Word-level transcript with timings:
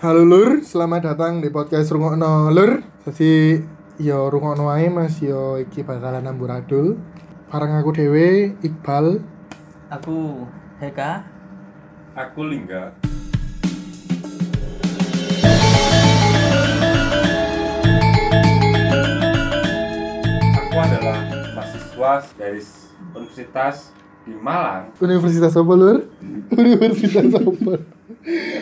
Halo 0.00 0.24
Lur, 0.24 0.64
selamat 0.64 1.12
datang 1.12 1.44
di 1.44 1.52
podcast 1.52 1.92
Rungokno 1.92 2.48
Lur. 2.48 2.80
Jadi 3.04 3.60
yo 4.00 4.32
rungokno 4.32 4.72
ae 4.72 4.88
Mas 4.88 5.20
yo 5.20 5.60
iki 5.60 5.84
bakalan 5.84 6.24
amburadul. 6.24 6.96
Bareng 7.52 7.76
aku 7.76 7.92
dhewe 7.92 8.56
Iqbal. 8.64 9.20
Aku 9.92 10.48
Heka. 10.80 11.20
Aku 12.16 12.48
Lingga. 12.48 12.96
Aku 20.64 20.76
adalah 20.80 21.28
mahasiswa 21.52 22.12
dari 22.40 22.64
Universitas 23.12 23.92
di 24.24 24.32
Malang. 24.32 24.96
Universitas 24.96 25.52
apa 25.52 25.72
Lur? 25.76 26.08
Universitas 26.56 27.36
apa? 27.36 27.99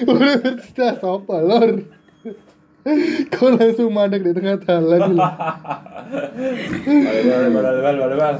Universitas 0.06 1.02
apa 1.02 1.36
Lur? 1.42 1.70
Kau 3.28 3.52
langsung 3.52 3.92
mandek 3.92 4.24
di 4.24 4.32
tengah 4.32 4.56
jalan. 4.64 5.18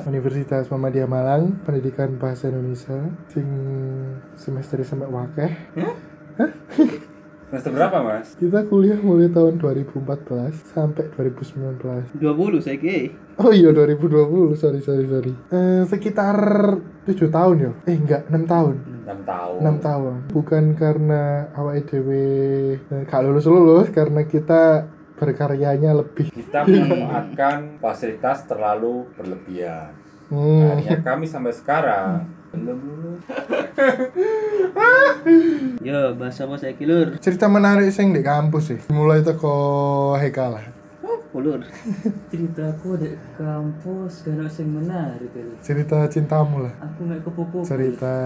Universitas 0.08 0.70
Muhammadiyah 0.72 1.10
Malang, 1.10 1.60
Pendidikan 1.68 2.16
Bahasa 2.16 2.48
Indonesia, 2.48 2.96
sing 3.28 3.48
semester 4.38 4.80
sampai 4.86 5.08
wakeh. 5.10 5.52
Semester 7.48 7.72
berapa 7.72 8.04
mas? 8.04 8.36
Kita 8.36 8.60
kuliah 8.68 9.00
mulai 9.00 9.32
tahun 9.32 9.56
2014 9.56 10.68
sampai 10.68 11.08
2019. 11.16 12.20
20 12.20 12.60
saya 12.60 12.76
ke. 12.76 13.08
Oh 13.40 13.48
iya 13.48 13.72
2020, 13.72 14.52
sorry 14.52 14.84
sorry 14.84 15.08
sorry. 15.08 15.32
Eh, 15.48 15.80
sekitar 15.88 16.36
7 17.08 17.16
tahun 17.32 17.56
ya? 17.56 17.72
Eh 17.88 17.96
enggak, 17.96 18.28
6 18.28 18.44
tahun. 18.44 18.74
6 19.00 19.24
tahun. 19.24 19.58
6 19.64 19.80
tahun. 19.80 20.14
Bukan 20.28 20.64
karena 20.76 21.48
awak 21.56 21.88
EDW 21.88 22.08
eh, 22.84 23.02
gak 23.08 23.24
lulus-lulus 23.24 23.88
karena 23.96 24.28
kita 24.28 24.84
berkaryanya 25.16 25.96
lebih. 25.96 26.28
Kita 26.28 26.68
memanfaatkan 26.68 27.80
fasilitas 27.80 28.44
terlalu 28.44 29.08
berlebihan. 29.16 29.96
Hmm. 30.28 30.76
Akhirnya 30.76 31.00
kami 31.00 31.24
sampai 31.24 31.56
sekarang 31.56 32.28
belum 32.52 32.78
lulus. 32.80 33.22
Yo, 35.84 36.16
bahasa 36.16 36.48
apa 36.48 36.56
saya 36.56 36.72
kilur? 36.74 37.20
Cerita 37.20 37.44
menarik 37.46 37.92
sing 37.92 38.16
di 38.16 38.24
kampus 38.24 38.72
sih. 38.72 38.80
Mulai 38.88 39.20
teko 39.20 40.16
Heka 40.16 40.46
lah. 40.48 40.64
Ulur. 41.36 41.60
Ceritaku 42.32 42.96
di 42.96 43.12
kampus 43.36 44.24
kalau 44.24 44.48
sing 44.48 44.72
menarik 44.72 45.28
kali. 45.28 45.60
Cerita 45.60 46.08
cintamu 46.08 46.64
lah. 46.64 46.72
Aku 46.80 47.04
nggak 47.04 47.20
kepupu. 47.20 47.60
Cerita 47.68 48.16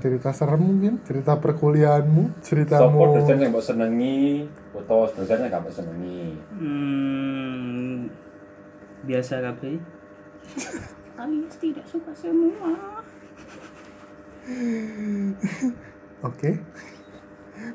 cerita 0.00 0.32
serem 0.32 0.64
mungkin, 0.64 0.96
cerita 1.04 1.36
perkuliahanmu, 1.36 2.32
Sopo 2.32 2.40
ceritamu. 2.40 3.20
dosen 3.20 3.36
yang 3.36 3.52
mbok 3.52 3.60
senengi, 3.60 4.48
atau 4.72 5.04
dosen 5.12 5.44
yang 5.44 5.52
gak 5.52 5.60
mbok 5.60 5.74
senengi. 5.76 6.24
Hmm, 6.56 8.08
biasa 9.04 9.44
kabeh. 9.52 9.76
Alias 11.20 11.54
tidak 11.60 11.84
suka 11.84 12.16
semua. 12.16 13.01
Oke. 16.28 16.50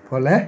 Boleh. 0.08 0.42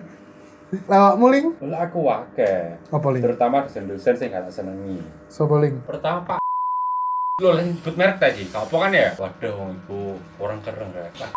Lawak 0.86 1.18
muling. 1.18 1.58
Kalau 1.58 1.78
aku 1.82 2.00
wakil, 2.06 2.78
Apa 2.94 3.08
ling? 3.10 3.22
terutama 3.26 3.66
dosen-dosen 3.66 4.22
yang 4.22 4.46
gak 4.46 4.54
senengi. 4.54 5.02
Sopo 5.26 5.58
ling? 5.58 5.82
Pertama 5.82 6.22
Pak 6.22 6.38
Lo 7.40 7.56
lah 7.56 7.64
sebut 7.64 7.96
merek 7.96 8.20
tadi, 8.20 8.44
apa 8.52 8.68
kan 8.76 8.92
ya? 8.92 9.16
Waduh, 9.16 9.54
wong 9.56 9.72
iku 9.80 10.00
orang 10.44 10.60
keren. 10.60 10.92
Pak 10.92 11.32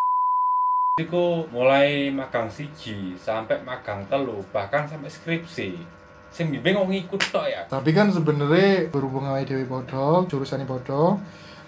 Iku 1.07 1.47
mulai 1.49 2.11
magang 2.13 2.51
siji 2.53 3.17
sampai 3.17 3.63
magang 3.65 4.05
telu, 4.11 4.43
bahkan 4.53 4.85
sampai 4.85 5.09
skripsi. 5.09 5.79
Sing 6.29 6.51
bimbing 6.51 6.77
wong 6.77 6.91
ikut 6.93 7.23
tok 7.33 7.47
ya. 7.47 7.65
Tapi 7.71 7.95
kan 7.95 8.11
sebenarnya 8.11 8.91
berhubung 8.91 9.25
sama 9.25 9.41
Dewi 9.47 9.65
Podo, 9.65 10.27
jurusannya 10.27 10.67
Podo, 10.69 11.17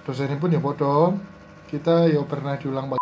dosennya 0.05 0.36
pun 0.36 0.53
ya 0.53 0.61
Podo. 0.61 1.14
Kita 1.70 2.11
ya 2.11 2.20
pernah 2.27 2.58
diulang 2.58 2.92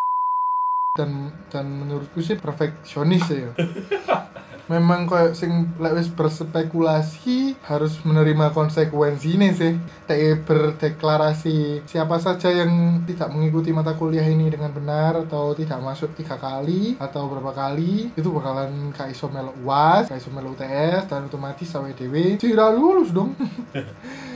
dan 0.93 1.33
dan 1.49 1.73
menurutku 1.73 2.21
sih 2.21 2.37
perfeksionis 2.37 3.25
ya. 3.33 3.49
Memang 4.73 5.09
kayak 5.09 5.33
sing 5.33 5.73
lek 5.81 5.97
wis 5.97 6.13
berspekulasi 6.13 7.57
harus 7.65 7.97
menerima 8.05 8.53
konsekuensinya 8.53 9.49
sih. 9.57 9.81
Kayak 10.05 10.45
berdeklarasi 10.45 11.89
siapa 11.89 12.21
saja 12.21 12.53
yang 12.53 13.01
tidak 13.09 13.33
mengikuti 13.33 13.73
mata 13.73 13.97
kuliah 13.97 14.29
ini 14.29 14.53
dengan 14.53 14.69
benar 14.69 15.25
atau 15.25 15.57
tidak 15.57 15.81
masuk 15.81 16.13
tiga 16.13 16.37
kali 16.37 17.01
atau 17.01 17.25
berapa 17.25 17.57
kali 17.57 18.13
itu 18.13 18.29
bakalan 18.29 18.93
kak 18.93 19.17
iso 19.17 19.33
melok 19.33 19.57
UAS, 19.65 20.13
kak 20.13 20.21
iso 20.21 20.29
melok 20.29 20.61
UTS 20.61 21.09
dan 21.09 21.25
otomatis 21.25 21.73
sawe 21.73 21.89
dewe 21.97 22.37
tidak 22.37 22.77
lulus 22.77 23.17
dong. 23.17 23.33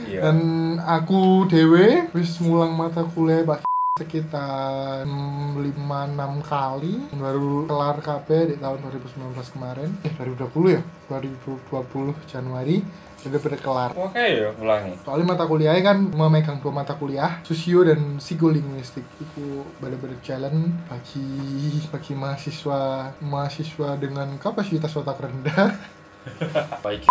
Iya. 0.07 0.23
Dan 0.23 0.39
aku 0.79 1.51
dewe 1.51 2.07
wis 2.15 2.39
mulang 2.39 2.71
mata 2.71 3.03
kuliah 3.03 3.43
pak 3.43 3.66
sekitar 3.97 5.03
5-6 5.03 5.65
kali. 6.45 6.93
Baru 7.17 7.65
kelar 7.65 7.97
KB 7.99 8.27
di 8.53 8.55
tahun 8.61 8.79
2019 8.85 9.53
kemarin. 9.57 9.89
Eh 10.05 10.13
2020 10.13 10.77
ya? 10.77 10.81
2020 11.09 12.13
Januari. 12.29 12.77
Sudah 13.17 13.41
pada 13.41 13.57
kelar. 13.57 13.91
Oke 13.97 14.21
ya, 14.21 14.53
ulangi. 14.61 14.93
soalnya 15.01 15.25
mata 15.33 15.49
kuliahnya 15.49 15.81
kan 15.81 15.97
memegang 16.05 16.61
dua 16.61 16.69
mata 16.69 16.93
kuliah 16.93 17.41
sosio 17.41 17.81
dan 17.81 18.21
psikolinguistik 18.21 19.03
itu 19.17 19.65
benar-benar 19.81 20.21
jalan 20.21 20.69
bagi 20.85 21.81
bagi 21.89 22.13
mahasiswa 22.13 23.11
mahasiswa 23.19 23.89
dengan 23.97 24.37
kapasitas 24.37 24.93
otak 24.93 25.17
rendah. 25.17 25.73
Baik. 26.85 27.09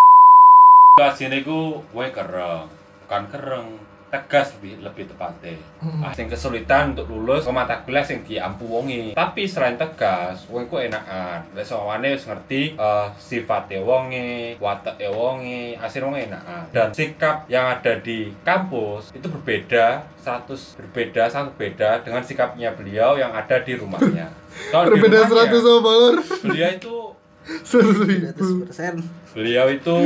Hasilnya 0.97 1.45
ku 1.45 1.85
gue 1.85 2.07
kereng, 2.09 2.71
bukan 3.05 3.23
kereng, 3.29 3.69
tegas 4.07 4.55
lebih 4.59 4.87
lebih 4.87 5.05
tepatnya. 5.11 5.59
Hmm. 5.83 6.01
Ah, 6.01 6.13
sing 6.15 6.31
kesulitan 6.31 6.95
untuk 6.95 7.11
lulus 7.11 7.43
ke 7.45 7.53
mata 7.53 7.75
kuliah 7.83 8.07
sing 8.07 8.23
diampu 8.23 8.65
wongi. 8.65 9.13
Tapi 9.13 9.43
selain 9.45 9.75
tegas, 9.75 10.47
wong 10.47 10.71
ku 10.71 10.79
enakan. 10.79 11.43
Wis 11.53 11.67
sawane 11.67 12.15
wis 12.15 12.25
ngerti 12.25 12.79
eh 12.79 13.07
sifate 13.19 13.83
wonge, 13.83 14.55
wateke 14.63 15.11
wonge, 15.11 15.75
asir 15.83 16.07
wonge 16.07 16.31
enakan. 16.31 16.63
Dan 16.71 16.89
sikap 16.95 17.45
yang 17.51 17.67
ada 17.67 17.99
di 17.99 18.31
kampus 18.47 19.11
itu 19.11 19.27
berbeda 19.27 20.07
100 20.23 20.79
berbeda 20.79 21.31
sangat 21.31 21.53
beda 21.59 21.91
dengan 22.03 22.23
sikapnya 22.23 22.75
beliau 22.75 23.19
yang 23.19 23.35
ada 23.35 23.59
di 23.63 23.75
rumahnya. 23.75 24.31
Kalau 24.73 24.89
di 24.89 24.99
berbeda 24.99 25.27
rumahnya, 25.27 25.51
100 25.51 25.67
sama 25.67 25.93
Beliau 26.47 26.71
itu 26.73 26.97
100 27.71 28.67
persen. 28.67 28.95
beliau 29.31 29.71
itu 29.71 29.99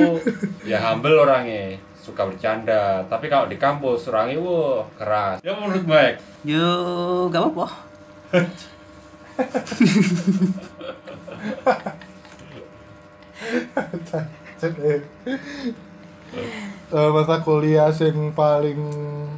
ya 0.66 0.76
humble 0.90 1.16
orangnya 1.16 1.78
suka 2.00 2.24
bercanda. 2.26 3.04
Tapi 3.06 3.28
kalau 3.28 3.46
di 3.46 3.60
kampus 3.60 4.08
orangnya 4.08 4.40
wah 4.40 4.88
keras. 4.96 5.44
Ya 5.44 5.52
menurut 5.54 5.84
baik. 5.84 6.16
Yo, 6.42 7.28
gak 7.28 7.44
apa-apa. 7.44 7.68
Eh, 16.90 17.10
mata 17.14 17.38
kuliah 17.38 17.86
yang 17.94 18.34
paling 18.34 18.82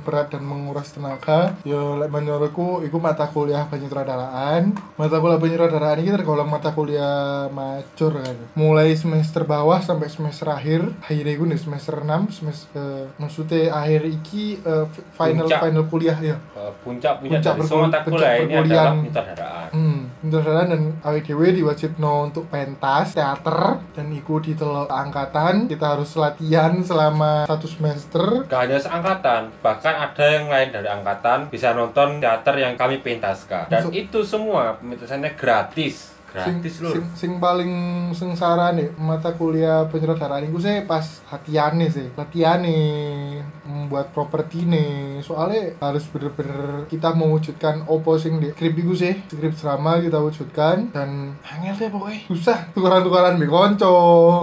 berat 0.03 0.32
dan 0.32 0.41
menguras 0.41 0.88
tenaga 0.88 1.53
yo 1.62 2.00
menurutku 2.03 2.80
itu 2.80 2.97
mata 2.97 3.28
kuliah 3.28 3.69
penyutradaraan. 3.69 4.72
Mata 4.97 5.20
kuliah 5.20 5.36
penyutradaraan 5.36 6.00
ini 6.00 6.10
tergolong 6.10 6.48
mata 6.48 6.72
kuliah 6.72 7.52
macur 7.52 8.16
kan. 8.16 8.36
Mulai 8.56 8.97
semester 8.97 9.44
bawah 9.44 9.84
sampai 9.84 10.08
semester 10.08 10.48
akhir 10.48 10.81
akhirnya 11.04 11.32
itu 11.32 11.44
nih 11.44 11.60
semester 11.60 12.00
6 12.00 12.08
semester 12.32 12.72
eh, 12.72 13.04
maksudnya 13.20 13.69
akhir 13.69 14.00
iki 14.06 14.56
eh, 14.58 14.86
final 15.12 15.44
Puncak. 15.44 15.60
final 15.60 15.84
kuliah 15.86 16.19
ya 16.19 16.36
Eh, 16.56 16.72
puncak-puncak 16.81 17.36
Puncak 17.36 17.52
dari 17.54 17.69
semua 17.69 17.84
mata 17.84 17.98
kuliah 18.00 18.16
puncak 18.32 18.32
ini 18.41 18.54
adalah 18.56 18.86
penyutradaraan. 18.97 19.69
Hmm, 19.72 20.00
penyutradaraan 20.22 20.69
dan 20.71 20.83
AWDW 21.03 21.59
diwajibno 21.59 22.31
untuk 22.31 22.47
pentas, 22.47 23.19
teater, 23.19 23.83
dan 23.91 24.06
ikut 24.15 24.46
di 24.46 24.55
telok 24.55 24.87
angkatan. 24.87 25.67
Kita 25.67 25.99
harus 25.99 26.14
latihan 26.14 26.79
selama 26.79 27.50
satu 27.50 27.67
semester. 27.67 28.46
Gak 28.46 28.70
hanya 28.70 28.79
seangkatan, 28.79 29.50
bahkan 29.58 29.99
ada 29.99 30.25
yang 30.25 30.46
lain 30.46 30.70
dari 30.70 30.87
angkatan 30.87 31.50
bisa 31.50 31.75
nonton 31.75 32.23
teater 32.23 32.55
yang 32.55 32.79
kami 32.79 33.02
pentaskan. 33.02 33.67
Dan 33.67 33.82
Maksud- 33.82 33.99
itu 33.99 34.19
semua 34.23 34.79
pementasannya 34.79 35.35
gratis. 35.35 36.14
Gratis 36.32 36.81
sing, 36.81 36.88
sing, 36.96 37.05
sing 37.12 37.32
paling 37.37 37.69
sengsara 38.17 38.73
nih 38.73 38.88
mata 38.96 39.37
kuliah 39.37 39.85
penyutradaraan 39.85 40.49
itu 40.49 40.56
saya 40.64 40.81
pas 40.88 41.05
latihan 41.29 41.76
nih 41.76 41.93
sih 41.93 42.08
latihan 42.17 42.56
nih 42.64 43.42
membuat 43.72 44.12
properti 44.12 44.69
nih. 44.69 45.24
Soalnya 45.24 45.72
harus 45.80 46.04
bener-bener 46.12 46.84
kita 46.92 47.16
mewujudkan 47.16 47.88
opo 47.88 48.20
sing 48.20 48.36
di 48.36 48.52
skrip 48.52 48.76
itu 48.76 48.92
sih. 48.92 49.14
Skrip 49.32 49.56
drama 49.56 49.96
kita 50.04 50.20
wujudkan 50.20 50.92
dan 50.92 51.32
angel 51.40 51.74
deh 51.80 51.88
pokoknya. 51.88 52.20
Susah 52.28 52.58
tukaran-tukaran 52.76 53.40
bi 53.40 53.48
konco 53.48 53.96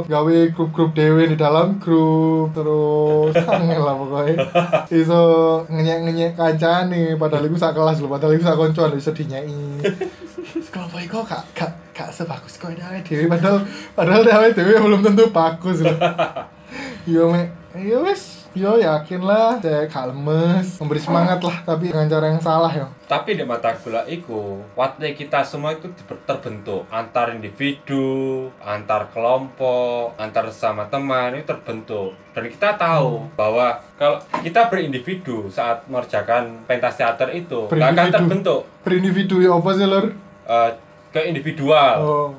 gawe 0.10 0.38
grup-grup 0.58 0.98
dewe 0.98 1.30
di 1.30 1.38
dalam 1.38 1.78
grup 1.78 2.50
terus 2.58 3.38
angel 3.62 3.82
lah 3.86 3.96
pokoknya. 3.96 4.36
Iso 4.90 5.22
ngenyek-ngenyek 5.70 6.34
kancane 6.34 7.14
padahal 7.16 7.46
iku 7.46 7.58
sak 7.62 7.78
kelas 7.78 8.02
lho 8.02 8.10
padahal 8.10 8.34
iku 8.34 8.44
sak 8.50 8.58
koncoan 8.58 8.98
iso 8.98 9.14
dinyai 9.14 9.84
kelompok 10.74 11.02
iku 11.04 11.18
gak 11.28 11.44
gak 11.54 11.72
gak 11.94 12.10
sebagus 12.16 12.56
kau 12.56 12.72
awake 12.72 13.04
dhewe 13.04 13.28
padahal 13.28 13.60
padahal 13.94 14.24
dhewe 14.56 14.74
belum 14.80 15.02
tentu 15.04 15.28
bagus 15.30 15.84
loh. 15.84 16.00
Yo 17.10 17.28
mek, 17.34 17.52
yo 17.76 18.06
wis, 18.06 18.39
yo 18.58 18.82
yakin 18.82 19.22
lah, 19.22 19.62
saya 19.62 19.86
gak 19.86 20.10
lemes, 20.10 20.82
memberi 20.82 21.02
semangat 21.02 21.40
lah 21.44 21.58
tapi 21.62 21.94
dengan 21.94 22.10
cara 22.10 22.26
yang 22.34 22.42
salah 22.42 22.72
yo. 22.74 22.88
Tapi 23.06 23.38
di 23.38 23.46
mata 23.46 23.74
gula 23.78 24.06
iku, 24.10 24.62
waktu 24.74 25.14
kita 25.14 25.46
semua 25.46 25.78
itu 25.78 25.90
terbentuk 26.26 26.86
antar 26.90 27.34
individu, 27.34 28.50
antar 28.62 29.10
kelompok, 29.14 30.18
antar 30.18 30.50
sama 30.50 30.90
teman 30.90 31.38
itu 31.38 31.46
terbentuk. 31.46 32.18
Dan 32.34 32.50
kita 32.50 32.78
tahu 32.78 33.30
bahwa 33.38 33.82
kalau 33.98 34.18
kita 34.42 34.70
berindividu 34.70 35.50
saat 35.50 35.86
mengerjakan 35.86 36.66
pentas 36.66 36.98
teater 36.98 37.30
itu, 37.34 37.70
nggak 37.70 37.94
akan 37.94 38.08
terbentuk 38.10 38.62
Berindividu 38.82 39.44
ya 39.44 39.54
apa 39.54 39.70
sih 39.76 39.86
lor? 39.86 40.16
eh, 40.50 40.70
ke 41.14 41.22
individual. 41.30 41.96
Oh. 42.02 42.30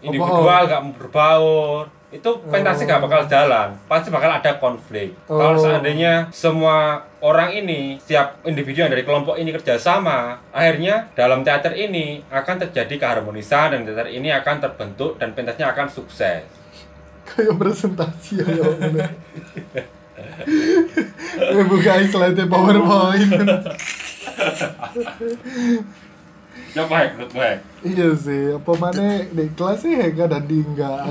individual 0.00 0.64
nggak 0.64 0.80
mau 0.80 0.92
berbaur 0.96 1.99
itu 2.10 2.30
pentasnya 2.50 2.90
nggak 2.90 3.02
bakal 3.06 3.22
jalan 3.30 3.68
pasti 3.86 4.10
bakal 4.10 4.30
ada 4.34 4.58
konflik 4.58 5.14
kalau 5.30 5.54
Oh. 5.54 5.62
seandainya 5.62 6.26
semua 6.34 7.06
orang 7.22 7.54
ini 7.54 8.02
setiap 8.02 8.34
individu 8.42 8.82
yang 8.82 8.90
dari 8.90 9.06
kelompok 9.06 9.38
ini 9.38 9.54
kerjasama 9.54 10.42
akhirnya 10.50 11.06
dalam 11.14 11.46
teater 11.46 11.70
ini 11.70 12.18
akan 12.26 12.66
terjadi 12.66 12.94
keharmonisan 12.98 13.78
dan 13.78 13.80
teater 13.86 14.10
ini 14.10 14.26
akan 14.34 14.58
terbentuk 14.58 15.22
dan 15.22 15.30
pentasnya 15.38 15.70
akan 15.70 15.86
sukses 15.86 16.42
kayak 17.30 17.54
presentasi 17.54 18.42
ya 18.42 18.46
ya 18.58 18.64
Allah. 18.66 19.10
Eh 21.40 21.64
buka 21.64 21.96
slide 22.04 22.42
PowerPoint. 22.44 23.30
menurut 26.70 27.30
gue 27.34 27.42
hack. 27.42 27.60
iya 27.82 28.08
sih, 28.14 28.54
apa 28.54 28.72
mana 28.78 29.26
di 29.26 29.46
kelas 29.58 29.82
sih 29.82 29.94
Heka 29.94 30.30
dan 30.30 30.44
Dingga. 30.46 31.08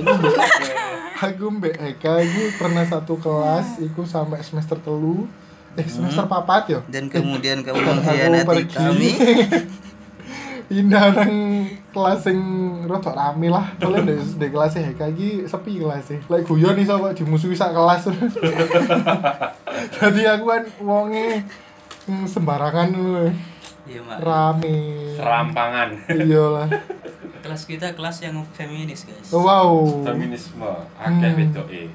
Aku 1.20 1.52
mbek 1.52 1.76
aku 1.76 1.84
mbek 1.84 2.00
Heka 2.00 2.12
aku 2.24 2.44
pernah 2.56 2.84
satu 2.88 3.20
kelas 3.20 3.84
iku 3.84 4.08
sampai 4.08 4.40
semester 4.40 4.80
telu. 4.80 5.28
Eh 5.76 5.84
semester 5.84 6.24
papat 6.24 6.72
yo. 6.72 6.80
Dan 6.88 7.12
kemudian 7.12 7.60
kamu 7.60 7.76
Aku 7.76 7.88
mengkhianati 7.92 8.48
pergi. 8.48 8.76
kami. 8.80 9.12
Pindah 10.70 11.12
nang 11.12 11.34
kelas 11.92 12.24
sing 12.24 12.40
rada 12.88 13.12
rame 13.12 13.52
lah. 13.52 13.68
Soalnya 13.84 14.16
di, 14.16 14.16
di 14.16 14.48
kelas 14.48 14.80
Heka 14.80 15.12
iki 15.12 15.44
sepi 15.44 15.84
kelas 15.84 16.08
sih. 16.08 16.20
Lek 16.32 16.48
guyon 16.48 16.80
iso 16.80 16.96
kok 16.96 17.12
dimusuhi 17.20 17.52
sak 17.52 17.76
kelas. 17.76 18.08
Jadi 20.00 20.22
aku 20.24 20.46
kan 20.48 20.64
wonge 20.80 21.44
sembarangan 22.08 22.96
lho. 22.96 23.28
Iya, 23.90 24.06
Mak. 24.06 24.18
Rame. 24.22 24.78
serampangan 25.18 25.88
Iyalah. 26.14 26.70
Kelas 27.50 27.66
kita 27.66 27.98
kelas 27.98 28.22
yang 28.22 28.46
feminis, 28.54 29.10
guys. 29.10 29.34
Wow. 29.34 30.06
feminisme 30.06 30.62
akeh 31.02 31.30
Hmm. 31.34 31.34
bedo 31.34 31.66
eh 31.66 31.90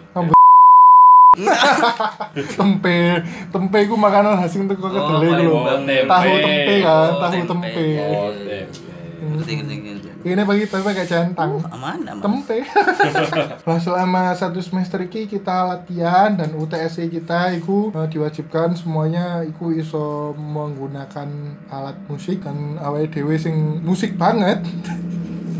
tempe 2.55 3.23
tempe 3.51 3.79
ku 3.87 3.95
makanan 3.95 4.35
khas 4.35 4.55
untuk 4.55 4.75
kok 4.77 4.91
Oh, 4.91 5.23
lho 5.23 5.31
Oh, 5.53 5.79
tahu 6.11 6.35
tempe 6.43 6.75
kan 6.83 7.07
Oh, 7.07 7.23
tahu 7.23 7.31
tempe. 7.39 7.71
tempe 7.71 7.87
oh 8.03 8.31
Iya. 8.35 8.67
tempe 8.67 9.87
ini 10.25 10.43
bagi 10.43 10.65
tempe 10.65 10.91
kayak 10.91 11.07
centang 11.07 11.59
Aman, 11.69 12.03
aman. 12.03 12.19
tempe 12.19 12.67
lah 13.67 13.79
selama 13.79 14.31
satu 14.33 14.59
semester 14.59 14.99
ini 15.01 15.27
kita 15.29 15.67
latihan 15.69 16.35
dan 16.35 16.51
UTSC 16.53 17.07
kita 17.09 17.51
itu 17.53 17.91
eh, 17.91 18.07
diwajibkan 18.09 18.75
semuanya 18.75 19.43
iku 19.45 19.71
iso 19.71 20.35
menggunakan 20.35 21.31
alat 21.69 21.95
musik 22.07 22.43
dan 22.43 22.75
awake 22.79 23.11
dhewe 23.13 23.35
sing 23.35 23.55
musik 23.81 24.15
banget 24.15 24.63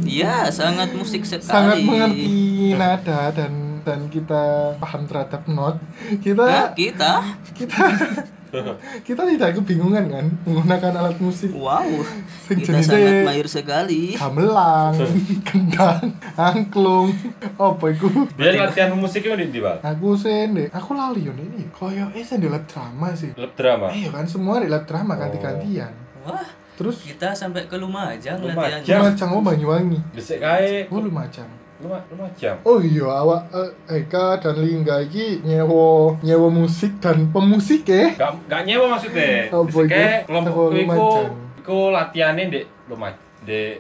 Iya, 0.05 0.49
sangat 0.53 0.93
musik 0.95 1.25
sekali. 1.27 1.45
sangat 1.45 1.79
mengerti 1.83 2.73
nada 2.77 3.33
dan 3.35 3.81
dan 3.85 4.09
kita 4.09 4.73
paham 4.81 5.05
terhadap 5.05 5.45
not. 5.51 5.77
Nah, 5.77 6.73
kita? 6.73 6.73
Kita, 6.73 7.13
kita 7.53 7.85
kita 9.03 9.23
tidak 9.27 9.51
kebingungan 9.59 10.05
kan 10.07 10.27
menggunakan 10.47 10.93
alat 10.95 11.19
musik. 11.19 11.51
Wow, 11.51 12.07
Sing 12.47 12.63
kita 12.63 12.81
sangat 12.87 13.27
mahir 13.27 13.47
sekali. 13.51 14.15
gamelan 14.15 14.95
kendang 15.49 16.15
angklung. 16.39 17.11
Apa 17.59 17.85
iku? 17.91 18.31
Biar 18.39 18.71
latihan 18.71 18.95
musik 18.95 19.27
itu 19.27 19.35
di 19.35 19.59
bal 19.59 19.83
aku 19.83 20.15
Ndek, 20.15 20.71
aku 20.71 20.91
lali 20.95 21.27
yo 21.27 21.33
ini 21.35 21.67
koyo 21.75 22.11
eh 22.15 22.23
di 22.23 22.49
lab 22.49 22.65
drama 22.71 23.11
sih. 23.19 23.35
Lab 23.35 23.53
drama? 23.59 23.91
Iya 23.91 24.15
kan 24.15 24.25
semua 24.31 24.63
di 24.63 24.71
lab 24.71 24.87
drama 24.87 25.19
ganti-gantian. 25.19 25.91
Wah, 26.25 26.47
terus 26.75 26.97
kita 27.01 27.31
sampai 27.31 27.65
ke 27.65 27.75
Lumajang 27.75 28.37
Lumajang. 28.37 28.83
latihan. 28.83 29.01
Lumajang 29.01 29.31
oh 29.31 29.41
Banyuwangi 29.41 29.99
Dhisik 30.11 30.39
kae 30.39 30.87
oh 30.87 31.01
Lumajang 31.01 31.51
jam. 32.35 32.57
oh 32.63 32.79
iya 32.79 33.05
awak 33.05 33.51
eh, 33.53 33.71
Eka 34.01 34.39
dan 34.39 34.57
Lingga 34.57 35.03
iki 35.03 35.43
nyewa 35.43 36.17
nyewa 36.21 36.49
musik 36.49 36.97
dan 36.99 37.29
pemusik 37.29 37.85
ya 37.85 38.15
Gak 38.15 38.33
gak 38.47 38.63
nyewa 38.65 38.89
maksudnya. 38.89 39.51
Oh, 39.51 39.67
Kayak 39.67 40.25
iku 40.25 40.29
kelompok 40.31 40.55
iku 40.55 40.65
Lumajang. 40.73 41.31
iku 41.61 41.79
latihane 41.91 42.43
ndek 42.49 42.65
Lumajang 42.89 43.21
ndek 43.45 43.75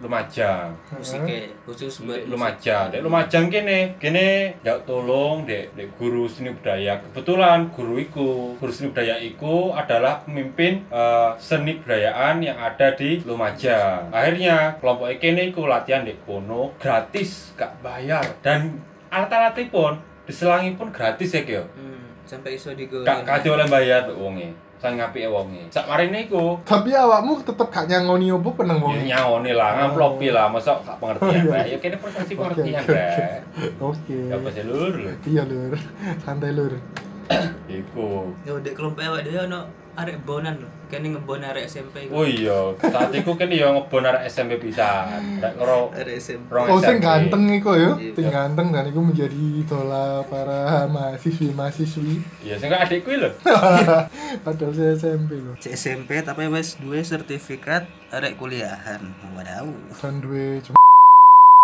Lumajang. 0.00 0.72
Musiknya 0.96 1.44
khusus 1.68 2.08
buat 2.08 2.24
Lumajang, 2.24 2.88
ndek 2.88 3.04
Lumajang 3.04 3.52
kene, 3.52 4.00
kene 4.00 4.56
ndak 4.64 4.88
tolong 4.88 5.44
ndek 5.44 5.76
ndek 5.76 5.88
guru 6.00 6.24
seni 6.24 6.56
budaya. 6.56 6.96
Kebetulan 7.04 7.68
guru 7.76 8.00
iku, 8.00 8.56
guru 8.56 8.72
seni 8.72 8.88
budaya 8.96 9.20
iku 9.20 9.76
adalah 9.76 10.24
pemimpin 10.24 10.88
eh, 10.88 11.30
seni 11.36 11.76
budayaan 11.84 12.40
yang 12.40 12.56
ada 12.56 12.96
di 12.96 13.20
Lumajang. 13.22 14.08
Akhirnya 14.08 14.80
kelompok 14.80 15.12
kene 15.20 15.52
iku 15.52 15.68
latihan 15.68 16.08
ndek 16.08 16.24
kono 16.24 16.72
gratis, 16.80 17.52
gak 17.60 17.76
bayar 17.84 18.24
dan 18.40 18.80
alat-alatnya 19.12 19.68
pun 19.68 20.00
diselangi 20.24 20.78
pun 20.80 20.88
gratis 20.88 21.36
ya 21.36 21.42
kyo. 21.44 21.62
Hmm, 21.76 22.16
sampai 22.24 22.56
iso 22.56 22.72
digoreng. 22.72 23.04
Gak 23.04 23.44
oleh 23.44 23.68
bayar 23.68 24.08
wonge. 24.16 24.69
Sang 24.80 24.96
ngapike 24.96 25.28
wonge. 25.28 25.68
Sak 25.68 25.84
marine 25.84 26.24
iku. 26.24 26.56
Tapi 26.64 26.96
awakmu 26.96 27.44
tetep 27.44 27.68
gak 27.68 27.84
nyangoni 27.84 28.32
opo 28.32 28.56
peneng 28.56 28.80
wong? 28.80 28.96
Ya 29.04 29.20
nyawone 29.20 29.52
lah, 29.52 29.76
ngamplopi 29.76 30.32
lah, 30.32 30.48
masa 30.48 30.80
gak 30.80 30.96
pengertian 30.96 31.52
Oh, 31.52 31.52
iya. 31.52 31.68
Ya 31.68 31.78
kene 31.78 31.96
Oke, 32.00 32.32
pengertian, 32.32 32.80
oke, 32.80 33.04
oke. 33.92 34.18
Ya 34.32 34.34
apa 34.40 34.48
sih 34.56 34.64
lur? 34.64 34.94
iya 35.28 35.42
lur. 35.44 35.76
Santai 36.24 36.56
lur. 36.56 36.72
Iku. 37.68 38.32
Yo, 38.48 38.56
dek 38.64 38.72
kelompok 38.72 39.04
awak 39.04 39.22
dhewe 39.28 39.44
ono 39.46 39.60
arek 40.00 40.18
bonan 40.22 40.56
lho. 40.56 40.68
Kene 40.86 41.14
ngebon 41.14 41.38
arek 41.40 41.64
SMP 41.64 42.10
Oh 42.10 42.24
iya, 42.24 42.74
saat 42.80 43.12
iku 43.12 43.34
kan 43.34 43.46
ya 43.46 43.70
ngebon 43.70 44.02
arek 44.02 44.26
SMP 44.26 44.58
pisan. 44.58 45.38
Rek 45.38 45.54
karo 45.54 45.92
Arek 45.92 46.16
SMP. 46.16 46.50
rong 46.50 46.66
Oh, 46.66 46.78
sing 46.78 46.98
ganteng 46.98 47.46
iku 47.52 47.72
ya, 47.72 47.94
Iya. 47.94 48.10
sing 48.10 48.26
ganteng 48.26 48.68
dan 48.70 48.84
iku 48.84 49.00
menjadi 49.00 49.38
idola 49.56 50.26
para 50.26 50.58
mahasiswi 50.86 51.52
mahasiswi. 51.52 52.18
Iya, 52.42 52.56
sing 52.56 52.68
gak 52.68 52.88
adikku 52.88 53.12
lho. 53.12 53.30
Padahal 54.44 54.72
saya 54.72 54.92
SMP 54.94 55.38
loh. 55.38 55.54
Cek 55.56 55.74
SMP 55.74 56.10
tapi 56.20 56.48
wis 56.48 56.74
duwe 56.76 57.00
sertifikat 57.00 57.84
arek 58.10 58.34
kuliahan. 58.34 59.00
Wadaw. 59.32 59.70
Dan 59.96 60.18
duwe 60.18 60.58
cuma 60.60 60.78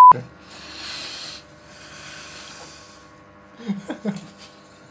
Hmm. 0.07 0.23
Hmm. 3.66 4.86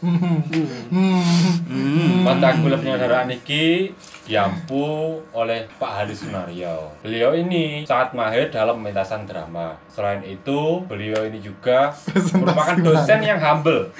Mata 2.26 2.48
kuliah 2.58 2.78
penyelenggaraan 2.78 3.30
iki 3.34 3.90
diampu 4.26 5.18
oleh 5.30 5.66
Pak 5.78 6.02
Haris 6.02 6.22
Sunario. 6.22 6.90
Beliau 7.02 7.34
ini 7.34 7.86
sangat 7.86 8.14
mahir 8.14 8.50
dalam 8.50 8.82
pementasan 8.82 9.26
drama. 9.26 9.78
Selain 9.90 10.22
itu, 10.26 10.82
beliau 10.86 11.26
ini 11.26 11.38
juga 11.42 11.94
merupakan 12.34 12.76
dosen 12.82 13.22
yang 13.22 13.38
humble. 13.38 13.90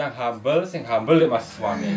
yang 0.00 0.12
humble, 0.12 0.64
sing 0.64 0.84
humble 0.84 1.16
dek 1.16 1.28
mahasiswane. 1.28 1.92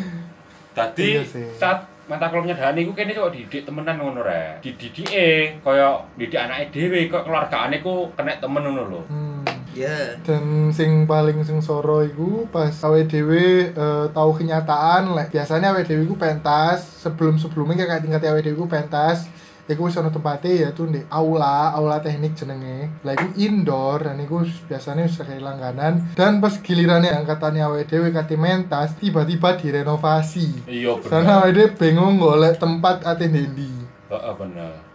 Tadi 0.74 1.22
Iya 1.22 1.24
saat 1.56 1.86
mata 2.10 2.28
kuliah 2.28 2.52
penyelenggaraan 2.52 2.82
iku 2.84 2.92
kene 2.92 3.12
kok 3.16 3.32
didik 3.32 3.64
temenan 3.64 3.96
ngono 4.00 4.24
rek. 4.26 4.60
Dididike 4.60 5.60
kaya 5.64 6.02
didik 6.20 6.40
anake 6.40 6.72
dhewe 6.76 7.08
kok 7.08 7.24
keluargane 7.24 7.80
ku 7.80 8.12
kena 8.16 8.36
temen 8.40 8.64
ngono 8.64 8.84
lho. 8.92 9.02
Hmm. 9.08 9.33
Ya. 9.74 10.22
Dan 10.22 10.70
sing 10.70 11.10
paling 11.10 11.42
sing 11.42 11.58
soro 11.60 12.06
iku 12.06 12.46
pas 12.50 12.74
awake 12.86 13.10
dhewe 13.10 13.74
eh, 13.74 14.06
tahu 14.14 14.32
kenyataan 14.38 15.18
lek 15.18 15.34
biasanya 15.34 15.74
awake 15.74 15.90
dhewe 15.90 16.06
iku 16.06 16.16
pentas 16.16 16.86
sebelum-sebelumnya 17.02 17.90
kayak 17.90 18.06
tingkat 18.06 18.22
awake 18.30 18.46
dhewe 18.46 18.56
iku 18.62 18.66
pentas 18.70 19.26
Iku 19.64 19.88
wis 19.88 19.96
ana 19.96 20.12
tempate 20.12 20.60
yaitu 20.60 20.84
di 20.92 21.00
aula, 21.08 21.72
aula 21.72 22.04
teknik 22.04 22.36
jenenge. 22.36 22.92
Lah 23.08 23.16
iku 23.16 23.32
indoor 23.40 24.04
dan 24.04 24.20
iku 24.20 24.44
biasanya 24.68 25.08
wis 25.08 25.16
kayak 25.16 25.40
langganan 25.40 26.04
dan 26.20 26.44
pas 26.44 26.60
gilirannya 26.60 27.08
angkatannya 27.24 27.64
awake 27.64 27.88
dhewe 27.88 28.12
kate 28.12 28.36
mentas 28.36 28.92
tiba-tiba 29.00 29.56
direnovasi. 29.56 30.68
Iya 30.68 31.00
Karena 31.08 31.40
bener. 31.40 31.48
awake 31.48 31.56
dhewe 31.56 31.70
bingung 31.80 32.20
golek 32.20 32.60
tempat 32.60 33.08
ate 33.08 33.32
ndi. 33.32 33.72
Heeh 34.12 34.34
bener. 34.36 34.93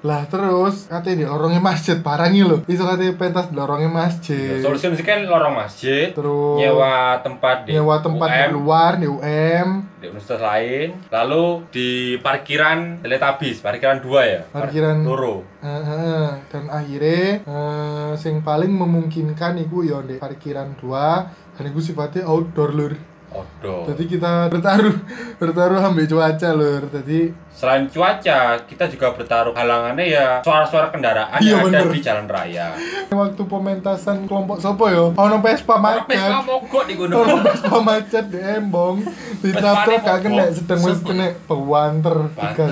Lah 0.00 0.24
terus 0.24 0.88
katanya 0.88 1.16
di 1.16 1.26
lorongnya 1.28 1.60
masjid 1.60 2.00
parangi 2.00 2.40
loh. 2.40 2.64
Iso 2.64 2.82
katanya 2.82 3.12
pentas 3.14 3.52
di 3.52 3.54
lorongnya 3.54 3.92
masjid. 3.92 4.56
Solusi 4.58 4.88
sih 4.90 5.04
kan 5.04 5.20
lorong 5.22 5.52
masjid, 5.52 6.08
terus 6.10 6.56
nyewa 6.56 7.20
tempat 7.20 7.68
di 7.68 7.76
nyewa 7.76 8.00
tempat 8.00 8.28
di 8.28 8.40
UM, 8.40 8.52
luar 8.56 8.92
di 8.96 9.06
UM 9.06 9.68
di 10.00 10.08
universitas 10.08 10.40
lain, 10.40 10.88
lalu 11.12 11.44
di 11.68 11.88
parkiran 12.16 13.04
Teletabis, 13.04 13.60
parkiran 13.60 14.00
dua 14.00 14.20
ya, 14.24 14.40
Par- 14.48 14.72
Parkiran- 14.72 15.04
loro. 15.04 15.44
Eh, 15.60 15.68
eh, 15.68 16.28
dan 16.48 16.64
akhirnya 16.72 17.44
eh, 17.44 18.12
sing 18.16 18.40
paling 18.40 18.72
memungkinkan 18.72 19.60
iku 19.60 19.84
ya 19.84 20.00
di 20.00 20.16
parkiran 20.16 20.72
dua 20.74 21.28
dan 21.52 21.64
iku 21.68 21.76
sifatnya 21.78 22.24
outdoor 22.24 22.72
lur 22.72 22.92
Odo. 23.30 23.86
jadi 23.86 24.02
kita 24.06 24.32
bertaruh 24.48 24.96
bertaruh 25.36 25.78
ambil 25.80 26.04
cuaca 26.04 26.48
lur 26.50 26.82
jadi 26.88 27.30
Selain 27.50 27.84
cuaca, 27.86 28.56
kita 28.64 28.88
juga 28.88 29.12
bertaruh 29.12 29.52
halangannya 29.52 30.08
ya 30.08 30.40
suara-suara 30.40 30.88
kendaraan 30.88 31.36
Iya, 31.36 31.60
yang 31.60 31.68
ada 31.68 31.84
bener. 31.84 31.92
di 31.92 32.00
jalan 32.00 32.24
raya. 32.24 32.72
waktu 33.06 33.42
pementasan 33.44 34.24
kelompok 34.24 34.56
sopo 34.56 34.88
yo 34.88 35.12
ono 35.12 35.36
Vespa 35.38 35.76
macet 35.76 36.08
nggak 36.16 36.40
mogok 36.42 36.88
di 36.88 36.94
gunung. 36.96 37.20
ono 37.20 37.36
Vespa 37.44 37.76
macet 37.78 38.24
di 38.26 38.40
embong 38.40 39.04
di 39.36 39.48
Vespanya 39.52 39.84
truk 39.84 40.00
gak 40.00 40.18
kena 40.24 40.44
sedang 40.50 40.80
wis 40.80 40.98
kena 41.00 41.26
pewanter 41.44 42.16
Banter. 42.32 42.70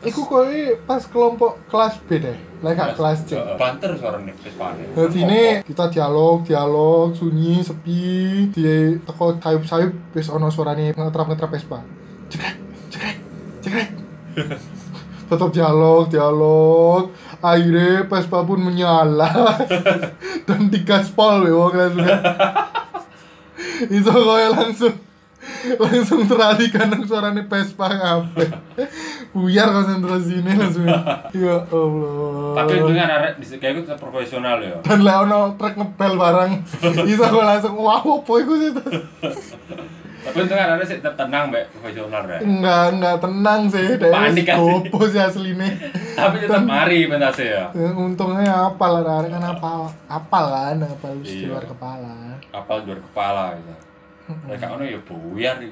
Iku 0.00 0.24
kowe 0.24 0.56
pas 0.88 1.04
kelompok 1.04 1.60
kelas 1.68 2.00
B 2.08 2.16
deh, 2.24 2.32
lek 2.64 2.72
gak 2.72 2.96
kelas 2.96 3.20
C. 3.28 3.36
Heeh, 3.36 3.52
Banter 3.60 3.92
suaranya 4.00 4.32
Vespanya. 4.32 4.84
Jadi 4.96 5.18
ini 5.28 5.42
kita 5.60 5.92
dialog, 5.92 6.40
dialog, 6.40 7.12
sunyi, 7.12 7.60
sepi, 7.60 8.48
di 8.48 8.96
teko 9.04 9.36
sayup-sayup 9.36 10.16
wis 10.16 10.32
ono 10.32 10.48
suarane 10.48 10.96
ngetrap-ngetrap 10.96 11.52
Vespa. 11.52 11.84
Cekrek, 12.32 12.56
cekrek, 12.88 13.18
cekrek. 13.60 13.88
Tetap 15.28 15.50
dialog, 15.52 16.08
dialog. 16.08 17.12
Akhirnya 17.44 18.08
Vespa 18.08 18.40
pun 18.40 18.60
menyala 18.64 19.60
dan 20.48 20.60
digaspol 20.72 21.44
ya 21.44 21.52
wong 21.60 21.74
langsung. 21.76 22.08
Itu 24.00 24.12
kowe 24.16 24.44
langsung 24.48 25.09
langsung 25.80 26.24
teralihkan 26.24 26.86
nang 26.86 27.02
suarane 27.02 27.42
Vespa 27.42 27.88
kabeh. 27.88 28.48
Buyar 29.30 29.70
konsentrasine 29.70 30.52
langsung. 30.52 30.84
Ya 31.32 31.56
Allah. 31.62 32.52
Tapi 32.56 32.72
untungnya 32.76 33.06
arek 33.08 33.32
di 33.36 33.46
kayak 33.52 33.74
itu 33.78 33.94
profesional 33.94 34.58
ya. 34.58 34.76
dan 34.80 35.00
lah 35.00 35.22
ono 35.22 35.54
truk 35.54 35.74
ngepel 35.74 36.12
barang 36.14 36.52
bisa 37.00 37.24
gue 37.32 37.44
langsung 37.46 37.74
wow 37.74 38.02
apa 38.18 38.32
iku 38.36 38.54
sih 38.56 38.70
Tapi 40.20 40.36
untungnya 40.36 40.66
arek 40.70 40.84
sih 40.84 40.98
tenang 41.00 41.48
mbak 41.48 41.70
profesional 41.70 42.22
ya. 42.26 42.38
enggak 42.40 42.84
enggak 42.92 43.16
tenang 43.18 43.60
sih 43.66 43.86
deh 43.94 44.10
Panik 44.10 44.44
kan 44.44 44.58
sih. 44.58 44.66
gopo 44.84 44.98
sih 45.06 45.20
aslinya 45.20 45.70
Tapi 46.12 46.36
tetap 46.40 46.62
mari 46.62 47.06
pentasnya 47.06 47.46
ya. 47.46 47.64
Ya, 47.72 47.88
untungnya 47.90 48.52
apal 48.66 48.92
lah 48.98 49.22
kan 49.24 49.42
apal 49.46 49.80
apal 50.04 50.44
kan 50.46 50.76
apal 50.82 51.12
di 51.16 51.30
Iya. 51.40 51.46
luar 51.48 51.64
kepala 51.64 52.36
Kapal 52.50 52.76
luar 52.84 53.00
kepala 53.00 53.44
gitu. 53.56 53.74
Mereka 54.42 54.66
ono 54.70 54.84
ya 54.84 54.98
buyar 55.00 55.56
di 55.56 55.68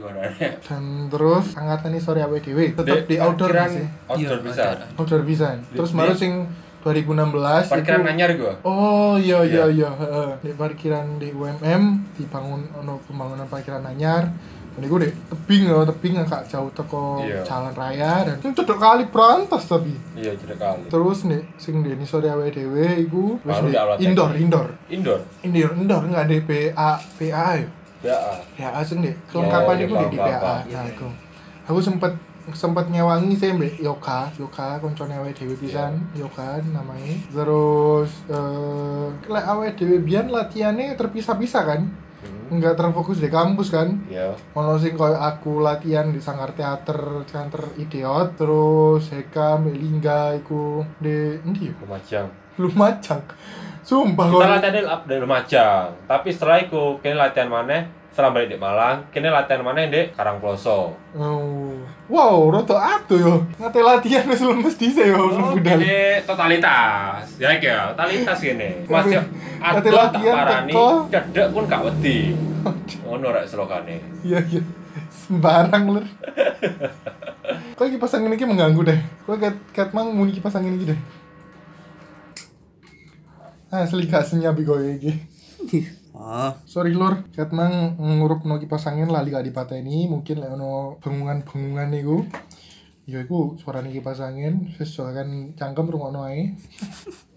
dan 0.61 0.83
terus 1.07 1.47
angkatan 1.53 1.91
ini 1.91 2.01
sorry 2.01 2.21
awe 2.21 2.39
dewe 2.39 2.73
tetap 2.73 3.05
di 3.05 3.17
outdoor 3.17 3.51
sih 3.69 3.87
Outdoor 4.07 4.41
Iya, 4.41 4.45
bisa. 4.45 4.63
outdoor. 4.65 4.89
outdoor 4.97 5.23
bisa 5.23 5.47
terus 5.69 5.91
Di- 5.91 5.99
baru 5.99 6.13
di- 6.13 6.21
sing 6.21 6.33
2016 6.79 7.69
Parkiran 7.69 8.01
itu- 8.01 8.07
nanyar 8.07 8.31
gua. 8.35 8.55
Oh 8.63 9.15
iya 9.17 9.43
iya 9.43 9.67
Iya. 9.67 9.67
iya, 9.69 9.91
heeh. 9.93 10.29
Di 10.41 10.51
parkiran 10.55 11.19
di 11.19 11.29
UMM 11.31 11.83
dibangun 12.15 12.71
ono 12.73 13.03
pembangunan 13.03 13.45
parkiran 13.45 13.83
anyar. 13.83 14.31
Dan 14.73 14.87
iku 14.87 14.95
dek 14.97 15.11
tebing 15.27 15.67
ya, 15.67 15.83
tebing 15.85 16.15
agak 16.17 16.47
jauh 16.47 16.71
teko 16.71 17.19
Iya. 17.19 17.43
jalan 17.43 17.75
raya 17.75 18.23
dan 18.23 18.39
itu 18.39 18.55
cedek 18.55 18.79
kali 18.79 19.11
berantas 19.11 19.67
tapi. 19.67 19.91
Iya 20.15 20.39
jadi 20.39 20.55
kali. 20.55 20.87
Terus 20.87 21.27
nih 21.27 21.43
sing 21.59 21.83
di 21.83 21.99
sore 22.07 22.31
awake 22.31 22.55
dhewe 22.55 22.87
iku 23.03 23.43
di 23.43 23.75
di 23.99 24.07
indoor 24.07 24.31
indoor. 24.39 24.69
Indoor. 24.87 25.21
Indoor 25.43 25.71
indoor 25.75 26.03
enggak 26.07 26.31
ada 26.31 26.37
PA 26.41 26.91
PA 26.95 27.49
ya. 27.59 27.67
Ya. 27.99 28.15
PA 28.55 28.81
sing 28.85 29.03
dek 29.03 29.17
kelengkapan 29.27 29.75
iya, 29.75 29.85
iku 29.87 29.95
di, 30.07 30.19
PA. 30.19 30.63
Nah, 30.63 30.85
iku. 30.87 31.09
Aku 31.67 31.81
sempet 31.83 32.15
sempet 32.49 32.89
nyewangi 32.89 33.37
sih 33.37 33.53
mbak 33.53 33.77
Yoka 33.77 34.33
Yoka 34.41 34.81
koncone 34.81 35.13
awake 35.21 35.37
dhewe 35.37 35.53
pisan 35.53 36.01
Yoka 36.17 36.57
namanya 36.73 37.13
terus 37.29 38.25
eh 38.25 39.07
lek 39.29 39.45
awake 39.45 39.77
dhewe 39.77 40.01
biyen 40.01 40.33
latihannya 40.33 40.97
terpisah-pisah 40.97 41.65
kan 41.65 41.83
Hmm. 42.19 42.59
nggak 42.59 42.75
terfokus 42.75 43.23
di 43.23 43.31
kampus 43.31 43.71
kan 43.71 43.95
Ya. 44.11 44.35
ono 44.51 44.75
sing 44.75 44.99
koyo 44.99 45.15
aku 45.15 45.63
latihan 45.63 46.11
di 46.11 46.19
sanggar 46.19 46.51
teater 46.51 47.23
teater 47.23 47.63
idiot 47.79 48.35
terus 48.35 49.07
Heka 49.15 49.63
Mbak 49.63 49.77
Lingga 49.79 50.35
iku 50.35 50.83
di 50.99 51.39
endi 51.39 51.71
ya 51.71 51.79
Lumajang. 51.79 52.27
Lumajang 52.59 53.23
sumpah 53.89 54.29
Kita 54.29 54.37
kok 54.37 54.53
latihan 54.53 54.75
di 54.77 54.83
di 54.85 55.17
Lumajang. 55.17 55.87
Tapi 56.05 56.29
setelah 56.29 56.61
itu 56.61 57.01
kini 57.01 57.17
latihan 57.17 57.49
mana? 57.49 57.89
Setelah 58.13 58.35
balik 58.35 58.51
di 58.53 58.59
Malang, 58.59 58.97
kini 59.09 59.33
latihan 59.33 59.65
mana 59.65 59.89
di 59.89 60.13
Karangploso. 60.13 60.93
oh. 61.17 61.73
wow 62.09 62.49
roto 62.49 62.73
atuh 62.73 63.21
yo 63.21 63.35
ngate 63.61 63.85
latihan 63.85 64.25
wis 64.25 64.41
lemes 64.41 64.77
dhisik 64.77 65.13
yo 65.13 65.29
Oh, 65.29 65.53
budal 65.57 65.81
ini 65.81 66.21
totalitas. 66.25 67.25
Ya 67.37 67.53
iki 67.57 67.69
ya, 67.69 67.93
totalitas 67.93 68.39
ini. 68.45 68.85
Masih 68.85 69.21
nanti 69.61 69.61
ada 69.61 69.81
tak 69.81 69.93
latihan 69.93 70.35
parani, 70.37 70.75
cedek 71.09 71.47
pun 71.53 71.65
gak 71.65 71.85
wedi. 71.85 72.33
Ngono 73.05 73.29
rek 73.33 73.49
slogane. 73.49 73.97
iya 74.21 74.41
iya 74.45 74.61
sembarang 75.09 75.85
lur 75.89 76.05
kok 77.77 77.85
kipas 77.85 78.17
angin 78.17 78.33
ini 78.33 78.45
mengganggu 78.45 78.81
deh 78.83 79.01
kok 79.25 79.37
kat 79.37 79.57
kat 79.73 79.89
mang 79.93 80.13
muni 80.13 80.33
kipas 80.33 80.57
angin 80.57 80.77
ini 80.77 80.93
deh 80.93 80.99
asli 83.73 84.09
gak 84.09 84.25
senyap 84.25 84.57
iku 84.57 84.81
iki. 84.81 85.13
Oh, 86.19 86.53
sorry 86.67 86.97
lur. 86.97 87.29
Kat 87.31 87.53
mang 87.55 87.95
nguruk 88.01 88.43
no 88.49 88.59
kipas 88.59 88.89
angin 88.89 89.13
lali 89.13 89.31
gak 89.31 89.47
dipateni. 89.47 90.09
Mungkin 90.09 90.41
lek 90.41 90.51
ono 90.57 90.97
bengungan 90.99 91.45
bengungan 91.45 91.93
iku. 91.95 92.25
Ya 93.07 93.23
iku 93.23 93.55
suarane 93.61 93.93
kipas 93.93 94.25
angin. 94.25 94.73
Sesuai 94.75 95.13
kan 95.15 95.29
cangkem 95.55 95.87
rungokno 95.93 96.27
ae. 96.27 96.43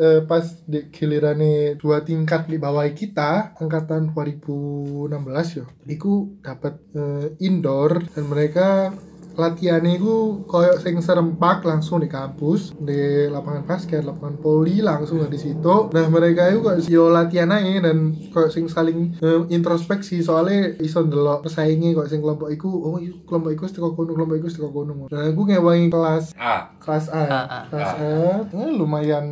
Eh, 0.00 0.24
pas 0.24 0.40
di 0.64 0.88
gilirane 0.88 1.76
dua 1.76 2.00
tingkat 2.00 2.48
di 2.48 2.56
bawah 2.56 2.88
kita 2.96 3.52
angkatan 3.60 4.16
2016 4.16 5.60
yo 5.60 5.68
iku 5.84 6.40
dapat 6.40 6.80
eh, 6.96 7.36
indoor 7.44 8.00
dan 8.16 8.24
mereka 8.24 8.88
latihan 9.34 9.82
iku 9.82 10.44
koyo 10.44 10.76
sing 10.76 11.00
serempak 11.00 11.64
langsung 11.64 11.98
di 11.98 12.08
kampus 12.08 12.76
di 12.76 13.26
lapangan 13.26 13.64
basket 13.64 14.04
lapangan 14.04 14.36
poli 14.38 14.80
langsung 14.80 15.20
dari 15.20 15.36
situ. 15.36 15.88
Nah 15.90 16.06
mereka 16.08 16.48
itu 16.48 16.60
kok 16.60 16.76
yo 16.86 17.08
latihan 17.08 17.50
aja 17.50 17.88
dan 17.90 18.12
kok 18.30 18.52
sing 18.52 18.68
saling 18.68 19.16
eh, 19.18 19.40
introspeksi. 19.48 20.20
Soalnya 20.20 20.76
iso 20.78 21.02
ndelok 21.02 21.44
pesaingnya 21.44 21.92
kok 21.94 22.08
sing 22.08 22.20
kelompok 22.20 22.52
iku 22.52 22.68
oh 22.68 22.96
iku 22.96 23.24
kelompok 23.24 23.50
iku 23.52 23.64
teko 23.66 23.88
kono 23.92 24.12
kelompok 24.12 24.36
iku 24.38 24.48
teko 24.48 24.68
kono. 24.70 24.92
Nah 25.08 25.22
aku 25.26 25.40
ngewangi 25.44 25.88
kelas 25.88 26.24
A. 26.36 26.76
kelas 26.78 27.06
A, 27.08 27.22
A, 27.24 27.40
A. 27.42 27.60
kelas 27.70 27.92
A, 27.96 28.10
Eh, 28.52 28.70
lumayan 28.72 29.26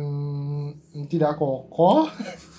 tidak 1.07 1.39
kokoh 1.39 2.07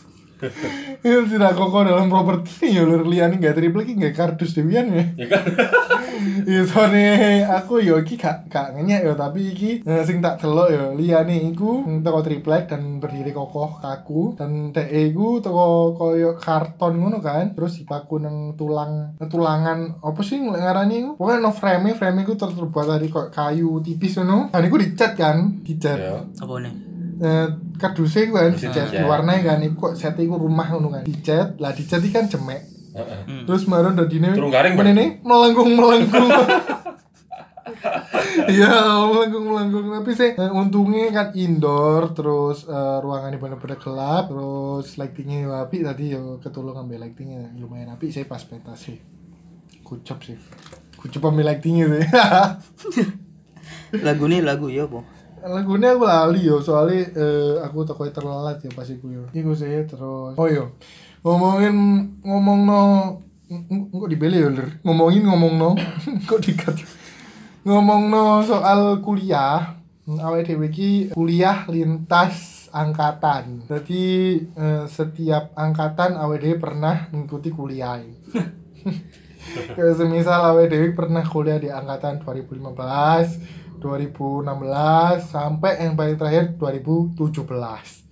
Ya, 1.02 1.18
tidak 1.22 1.54
kokoh 1.54 1.82
dalam 1.82 2.06
properti 2.06 2.72
ya 2.72 2.82
lur 2.82 3.02
liane 3.02 3.36
nggak 3.36 3.54
triple 3.54 3.82
ki 3.82 3.94
nggak 3.94 4.12
kardus 4.12 4.52
dewian 4.52 4.86
ya 4.88 5.04
Ya 5.16 5.26
kan? 5.28 5.42
Iya 6.42 6.62
soalnya 6.64 7.14
aku 7.52 7.78
yo 7.78 7.98
iki 7.98 8.14
gak 8.14 8.46
gak 8.46 8.72
ngenyek 8.72 9.02
yo 9.02 9.14
tapi 9.14 9.42
iki 9.48 9.70
eh, 9.80 10.02
sing 10.02 10.18
tak 10.18 10.38
delok 10.38 10.68
yo 10.68 10.84
liyane 10.92 11.34
iku 11.48 11.70
teko 11.98 12.20
triplek 12.20 12.66
dan 12.66 12.98
berdiri 12.98 13.30
kokoh 13.30 13.76
kaku 13.76 14.34
dan 14.34 14.70
dek 14.70 14.86
iku 14.86 15.38
teko 15.38 15.66
koyo 15.92 16.34
karton 16.36 16.94
ngono 16.96 17.18
kan 17.18 17.50
terus 17.52 17.74
dipaku 17.76 18.18
nang 18.18 18.54
tulang 18.54 19.18
tulangan 19.20 19.98
apa 19.98 20.20
sih 20.20 20.38
ngarani 20.38 20.94
iku 21.00 21.10
pokoknya 21.16 21.38
no 21.40 21.50
frame 21.50 21.90
frame 21.92 22.22
iku 22.22 22.34
ter- 22.34 22.50
terbuat 22.52 22.86
dari 22.88 23.08
kok 23.08 23.30
kayu 23.30 23.78
tipis 23.80 24.14
ngono 24.16 24.50
dan 24.50 24.62
iku 24.62 24.76
dicat 24.76 25.12
kan 25.14 25.36
dicat 25.60 25.98
Ya. 25.98 26.22
apa 26.22 26.54
nih? 26.56 26.74
eh 27.18 27.46
kardusnya 27.80 28.20
iku 28.28 28.34
kan 28.36 28.52
dicat 28.54 28.88
diwarnai 28.92 29.40
kan 29.44 29.58
iku 29.64 29.76
kok 29.90 29.94
set 29.96 30.16
iku 30.18 30.36
rumah 30.36 30.66
ngono 30.72 30.88
kan. 30.92 31.02
Dicat 31.04 31.56
lah 31.60 31.72
dicat 31.72 32.00
iki 32.04 32.12
kan 32.12 32.26
jemek. 32.28 32.72
Heeh. 32.92 33.20
Hmm. 33.24 33.44
terus 33.48 33.64
dadine 33.64 34.36
garing, 34.36 34.76
Mana 34.76 34.92
nih 34.92 35.24
melengkung 35.24 35.72
melengkung 35.72 36.28
Iya, 38.52 38.68
melengkung 39.08 39.44
melengkung 39.48 39.86
tapi 39.88 40.12
sih 40.12 40.36
eh, 40.36 40.50
untungnya 40.52 41.08
kan 41.08 41.28
indoor 41.32 42.12
terus 42.12 42.68
eh, 42.68 42.96
ruangannya 43.00 43.40
bener-bener 43.40 43.80
gelap 43.80 44.28
terus 44.28 45.00
lightingnya 45.00 45.48
yo 45.48 45.50
api 45.56 45.80
tadi 45.80 46.12
yo 46.12 46.36
ketulung 46.38 46.76
ambil 46.76 47.00
lightingnya. 47.00 47.56
Lumayan 47.56 47.96
api 47.96 48.12
sih 48.12 48.28
pas 48.28 48.44
pentas 48.44 48.76
sih. 48.76 49.00
Kucap 49.80 50.20
sih. 50.20 50.36
Kucap 51.00 51.22
ambil 51.32 51.48
lightingnya 51.48 51.86
sih. 51.96 52.04
Lagu 54.06 54.24
nih 54.24 54.40
lagu 54.40 54.72
ya, 54.72 54.88
Po. 54.88 55.04
Lagunya 55.42 55.94
aku 55.94 56.04
lali 56.06 56.40
yo. 56.46 56.62
Soalnya 56.62 57.10
eh, 57.14 57.54
aku 57.62 57.82
toko 57.82 58.06
terlalat 58.08 58.62
ya 58.62 58.70
pas 58.72 58.86
iku 58.86 59.06
yo. 59.10 59.24
Iku 59.34 59.52
sih 59.52 59.86
terus. 59.86 60.34
Oh 60.38 60.48
yo. 60.48 60.78
Ngomongin 61.22 61.76
ngomong 62.22 62.60
no 62.66 62.80
kok 63.92 64.08
dibeli 64.08 64.40
ya 64.40 64.48
lur 64.48 64.80
ngomongin 64.80 65.28
ngomong 65.28 65.52
no 65.60 65.70
kok 66.30 66.40
dikat? 66.42 66.76
Ngomong 67.62 68.10
no 68.10 68.42
soal 68.42 68.98
kuliah. 69.04 69.78
Awake 70.02 70.50
dhewe 70.50 70.66
iki 70.66 71.14
kuliah 71.14 71.62
lintas 71.70 72.66
angkatan. 72.74 73.70
Jadi 73.70 74.02
eh, 74.42 74.84
setiap 74.90 75.54
angkatan 75.54 76.18
dhewe 76.18 76.58
pernah 76.58 77.06
mengikuti 77.14 77.54
kuliah. 77.54 78.02
Kayak 79.76 79.94
semisal 79.98 80.58
dhewe 80.66 80.90
pernah 80.90 81.22
kuliah 81.22 81.58
di 81.62 81.68
angkatan 81.70 82.18
2015, 82.22 83.61
2016 83.82 84.46
sampai 85.26 85.82
yang 85.82 85.98
paling 85.98 86.16
terakhir 86.16 86.54
2017. 86.56 88.02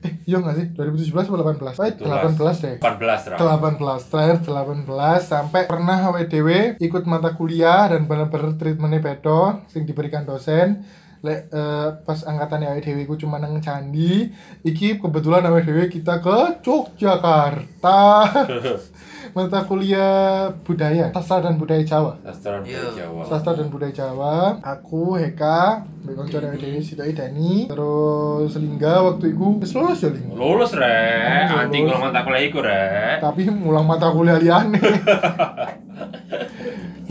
Eh, 0.00 0.12
iya 0.24 0.40
nggak 0.40 0.56
sih? 0.56 0.66
2017 0.72 1.28
atau 1.28 1.36
18? 1.36 1.76
Eh, 1.76 1.92
18 2.00 2.56
deh. 2.64 2.76
14 2.80 3.20
Ra. 3.28 3.36
18 3.36 4.02
terakhir 4.08 4.36
18 4.42 5.20
sampai 5.28 5.62
pernah 5.68 5.98
WDW 6.08 6.80
ikut 6.80 7.04
mata 7.04 7.36
kuliah 7.36 7.84
dan 7.92 8.08
bener-bener 8.08 8.56
treatmentnya 8.56 9.04
bedo 9.04 9.60
sing 9.68 9.84
diberikan 9.84 10.24
dosen 10.24 10.80
Lek 11.20 11.52
eh, 11.52 11.88
pas 12.00 12.16
angkatan 12.24 12.64
WDW 12.64 13.04
ku 13.04 13.12
cuma 13.14 13.36
nang 13.36 13.60
candi 13.60 14.32
iki 14.62 14.96
kebetulan 14.96 15.44
WDW 15.44 15.84
kita 15.86 16.16
ke 16.18 16.64
Yogyakarta. 16.64 18.00
Mata 19.36 19.62
kuliah 19.62 20.50
budaya 20.64 21.12
sastra 21.12 21.44
dan 21.44 21.54
budaya 21.54 21.84
Jawa. 21.84 22.18
Sastra 22.24 22.58
dan 22.58 22.64
budaya 22.64 22.90
Jawa. 22.96 23.22
sastra 23.22 23.52
dan 23.54 23.68
budaya 23.68 23.92
Jawa. 23.92 24.58
Aku 24.58 25.14
Heka 25.14 25.84
mbek 26.00 26.16
kanca 26.16 26.40
WDW 26.40 26.80
Sidai 26.80 27.12
Dani 27.12 27.68
terus 27.68 28.56
Lingga 28.56 29.04
waktu 29.04 29.30
itu 29.30 29.60
wis 29.60 29.70
lulus 29.70 30.00
ya 30.00 30.08
Ling 30.08 30.32
Lulus 30.32 30.72
rek, 30.72 31.46
Lulus. 31.46 31.60
anti 31.60 31.78
kalau 31.84 32.00
mata 32.00 32.20
kuliah 32.24 32.42
iku 32.42 32.58
rek. 32.58 33.16
tapi 33.20 33.40
ngulang 33.44 33.84
mata 33.84 34.08
kuliah 34.08 34.40
liane 34.40 34.80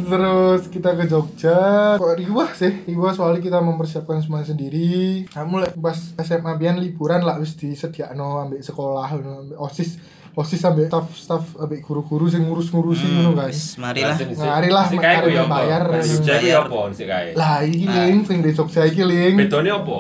terus 0.10 0.62
kita 0.68 0.90
ke 0.92 1.06
Jogja 1.06 1.60
kok 1.96 2.16
riwah 2.16 2.50
sih 2.52 2.84
riwah 2.84 3.14
soalnya 3.14 3.40
kita 3.40 3.60
mempersiapkan 3.60 4.20
semuanya 4.20 4.50
sendiri 4.50 5.24
kamu 5.28 5.54
lek 5.62 5.74
pas 5.76 5.96
SMA 6.18 6.52
bian 6.56 6.78
liburan 6.78 7.22
lah 7.22 7.38
wis 7.38 7.54
disediakno 7.54 8.42
ambek 8.42 8.60
sekolah 8.60 9.06
ngono, 9.12 9.34
ambek 9.46 9.58
osis 9.58 10.02
osis 10.32 10.62
ambek 10.64 10.88
staff 10.88 11.08
staff 11.14 11.44
ambek 11.56 11.82
guru-guru 11.82 12.26
sing 12.26 12.44
ngurus-ngurusi 12.44 13.06
ngono 13.08 13.32
kan 13.36 13.48
Wis 13.48 13.78
marilah. 13.78 14.16
Ngari 14.18 14.70
lah, 14.70 14.86
Si 14.86 14.96
kae 14.96 15.16
ku 15.16 15.22
mari 15.22 15.32
ya 15.32 15.44
apa? 15.44 15.54
bayar. 15.54 15.84
Di 15.94 16.10
Jogja 16.10 16.34
ku 16.36 16.46
ya 16.46 16.58
Bayar. 16.60 16.64
apa 16.66 16.80
si 16.92 17.04
kae? 17.06 17.30
lah 17.34 17.54
iki 17.62 17.86
ling 17.86 18.20
sing 18.24 18.38
di 18.42 18.52
Jogja 18.52 18.82
iki 18.84 19.04
ling 19.04 19.34
Bedone 19.38 19.70
apa? 19.70 19.98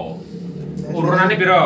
Urunane 0.89 1.35
piro? 1.35 1.65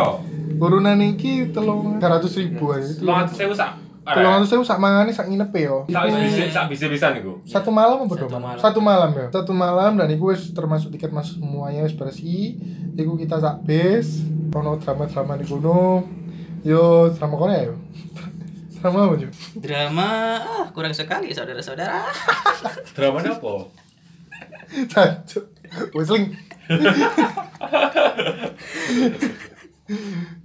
urunan 0.53 0.95
iki 1.03 1.51
telung 1.51 1.99
300 1.99 2.23
ribu 2.39 2.71
aja 2.71 2.87
300.000 2.95 3.51
sak. 3.51 3.71
Ratus 4.03 4.51
sewu 4.51 4.63
sak 4.63 4.77
mangane 4.77 5.09
sak 5.09 5.27
nginep 5.27 5.51
yo 5.55 5.87
Sak 5.87 6.03
bisa 6.11 6.43
sak 6.51 6.65
bisa 6.67 6.85
bisa 6.91 7.05
niku. 7.11 7.39
satu 7.43 7.71
malam 7.71 8.03
apa 8.03 8.13
dua 8.13 8.27
Satu 8.27 8.35
malam? 8.35 8.43
malam. 8.43 8.59
Satu 8.59 8.79
malam 8.79 9.09
ya. 9.11 9.27
Satu 9.31 9.53
malam 9.55 9.91
dan 9.95 10.07
wis 10.11 10.41
termasuk 10.51 10.91
tiket 10.91 11.09
masuk 11.09 11.39
semuanya 11.39 11.81
wis 11.81 11.95
bersih. 11.95 12.59
Iku 12.93 13.15
kita 13.15 13.39
sak 13.39 13.63
bis, 13.63 14.21
ono 14.51 14.75
drama-drama 14.75 15.39
di 15.39 15.45
kono. 15.45 16.03
Yo 16.61 17.07
drama 17.11 17.35
Korea 17.35 17.71
yo. 17.71 17.75
drama 18.75 19.07
apa, 19.07 19.15
Ju? 19.15 19.27
Drama 19.55 20.07
ah, 20.37 20.65
kurang 20.69 20.91
sekali 20.91 21.31
saudara-saudara. 21.31 22.03
Dramane 22.95 23.31
apa? 23.31 23.53
Cancuk. 24.91 25.47
Wis 25.95 26.09
ling. 26.09 26.35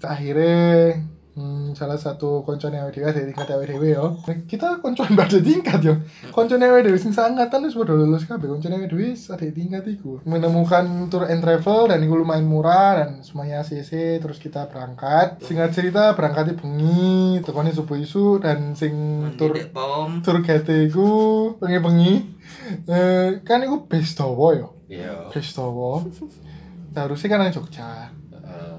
akhirnya 0.00 1.02
hmm, 1.38 1.78
salah 1.78 1.94
satu 1.94 2.42
koncon 2.42 2.74
yang 2.74 2.90
WDW 2.90 3.14
dari 3.14 3.26
tingkat 3.30 3.46
WDW 3.46 3.84
yo. 3.94 4.06
Kita 4.50 4.82
koncon 4.82 5.14
pada 5.14 5.38
tingkat 5.38 5.78
yo. 5.86 5.94
Koncon 6.34 6.58
yang 6.58 6.74
WDW 6.74 6.98
sing 6.98 7.14
seangkatan 7.14 7.62
wis 7.70 7.78
padha 7.78 7.94
lulus 7.94 8.26
kabeh. 8.26 8.50
Koncon 8.50 8.74
yang 8.74 8.82
WDW 8.90 9.14
ada 9.14 9.44
di 9.46 9.54
tingkat 9.54 9.86
iku. 9.86 10.18
Menemukan 10.26 11.06
tour 11.06 11.30
and 11.30 11.38
travel 11.38 11.86
dan 11.86 12.02
itu 12.02 12.10
lumayan 12.10 12.50
murah 12.50 12.98
dan 12.98 13.22
semuanya 13.22 13.62
CC 13.62 14.18
terus 14.18 14.42
kita 14.42 14.66
berangkat. 14.66 15.38
Singkat 15.46 15.70
cerita 15.70 16.12
berangkatnya 16.18 16.58
bengi 16.58 17.38
tekone 17.46 17.70
subuh 17.70 17.94
isu 17.94 18.42
dan 18.42 18.74
sing 18.74 18.94
tour 19.38 19.54
Tidak 19.54 19.70
pom. 19.70 20.18
tour 20.26 20.42
guide 20.42 20.90
iku 20.90 21.08
bengi-bengi 21.62 22.34
eh, 22.90 23.38
kan 23.46 23.62
iku 23.62 23.86
base 23.86 24.18
dawa 24.18 24.48
yo. 24.58 24.68
Iya. 24.90 25.30
base 25.30 25.54
dawa. 25.54 26.02
Harusnya 26.98 27.30
kan 27.30 27.38
nang 27.46 27.54
Jogja 27.54 28.10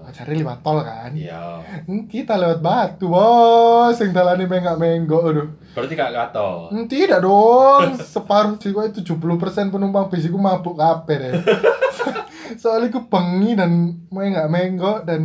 Acaranya 0.10 0.42
lewat 0.42 0.60
tol 0.66 0.78
kan? 0.82 1.12
Iya. 1.14 1.62
Hmm, 1.86 2.10
kita 2.10 2.34
lewat 2.36 2.60
batu 2.66 3.06
bos. 3.06 3.94
Sing 3.94 4.10
dalane 4.10 4.50
penggak 4.50 4.82
menggok 4.82 5.24
aduh. 5.30 5.48
Berarti 5.78 5.94
gak 5.94 6.12
gato. 6.12 6.74
Hmm, 6.74 6.90
tidak 6.90 7.22
dong. 7.22 7.94
Separuh 7.96 8.58
sih 8.58 8.74
kok 8.74 8.90
70% 8.90 9.70
penumpang 9.70 10.10
bis 10.10 10.26
iku 10.26 10.42
mabuk 10.42 10.76
kabeh 10.76 11.18
deh 11.22 11.34
soalnya 12.62 12.90
aku 12.90 13.06
bengi 13.06 13.54
dan 13.54 13.72
mau 14.10 14.26
nggak 14.26 14.50
menggok 14.50 15.00
dan 15.06 15.22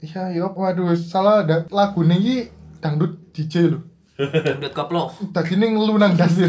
ya 0.00 0.32
yo 0.32 0.56
waduh 0.56 0.96
salah 0.96 1.44
ada 1.44 1.68
lagu 1.68 2.00
nih 2.00 2.48
dangdut 2.80 3.30
DJ 3.36 3.76
loh 3.76 3.91
Dangdut 4.22 4.70
koplo. 4.70 5.10
tadi 5.30 5.54
nih 5.54 5.72
ngeluh 5.72 5.96
nang 5.96 6.14
das 6.14 6.38
ya. 6.42 6.48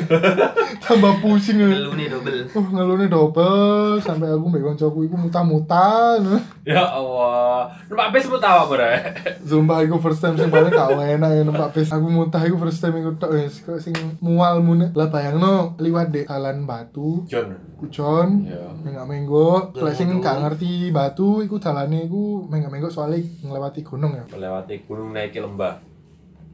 tambah 0.79 1.19
pusing 1.19 1.57
ya. 1.57 1.67
Lu 1.73 1.93
nih 1.93 2.07
double. 2.07 2.45
Uh, 2.51 2.65
ngeluhnya 2.69 3.07
double 3.07 3.97
sampai 3.99 4.29
aku 4.29 4.45
mbek 4.47 4.63
koncoku 4.63 4.99
iku 5.03 5.15
muta-muta. 5.17 6.19
Ya 6.63 6.83
Allah. 6.83 7.73
Numpak 7.87 8.07
bis 8.11 8.25
mu 8.25 8.37
tahu 8.37 8.57
apa 8.63 8.73
rek? 8.75 9.01
Zumba 9.41 9.81
iku 9.81 9.97
first 9.97 10.19
time 10.19 10.35
sing 10.35 10.47
paling 10.47 10.69
gak 10.69 10.93
enak 10.93 11.31
ya 11.31 11.41
numpak 11.41 11.71
bis. 11.71 11.89
Aku 11.89 12.05
muntah 12.05 12.41
iku 12.41 12.55
first 12.57 12.79
time 12.79 12.99
iku 12.99 13.15
tok 13.15 13.33
wis 13.33 13.59
kok 13.59 13.79
sing 13.79 13.95
mual 14.19 14.59
mune. 14.59 14.91
Lah 14.93 15.07
bayangno 15.07 15.75
liwat 15.77 16.09
dek 16.09 16.27
jalan 16.27 16.63
batu 16.63 17.23
John. 17.25 17.55
kucon 17.77 18.47
Iya. 18.47 18.71
menggak 18.79 19.05
menggo 19.05 19.71
lek 19.75 19.93
sing 19.93 20.07
gak 20.17 20.39
ngerti 20.39 20.89
batu 20.89 21.39
iku 21.39 21.59
dalane 21.59 22.07
iku 22.07 22.47
menggak 22.47 22.71
menggo 22.71 22.87
soalnya 22.87 23.19
ngelewati 23.43 23.83
gunung 23.83 24.15
ya 24.15 24.23
Melewati 24.27 24.83
gunung 24.83 25.11
naiki 25.11 25.39
lembah. 25.39 25.92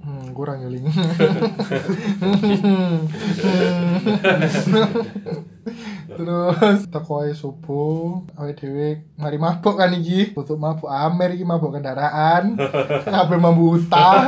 Hmm, 0.03 0.33
kurang 0.35 0.61
ya 0.63 0.69
ling 0.71 0.85
terus 6.09 6.89
teko 6.89 7.25
ae 7.25 7.33
subuh 7.33 8.25
awake 8.35 8.59
dhewe 8.59 8.89
mari 9.19 9.37
mabuk 9.37 9.75
kan 9.77 9.93
iki. 9.93 10.33
Tutup 10.33 10.57
mabuk 10.57 10.89
amer 10.89 11.35
iki 11.35 11.45
mabuk 11.45 11.75
kendaraan. 11.75 12.57
Kabeh 13.13 13.39
mambu 13.39 13.77
utah. 13.77 14.27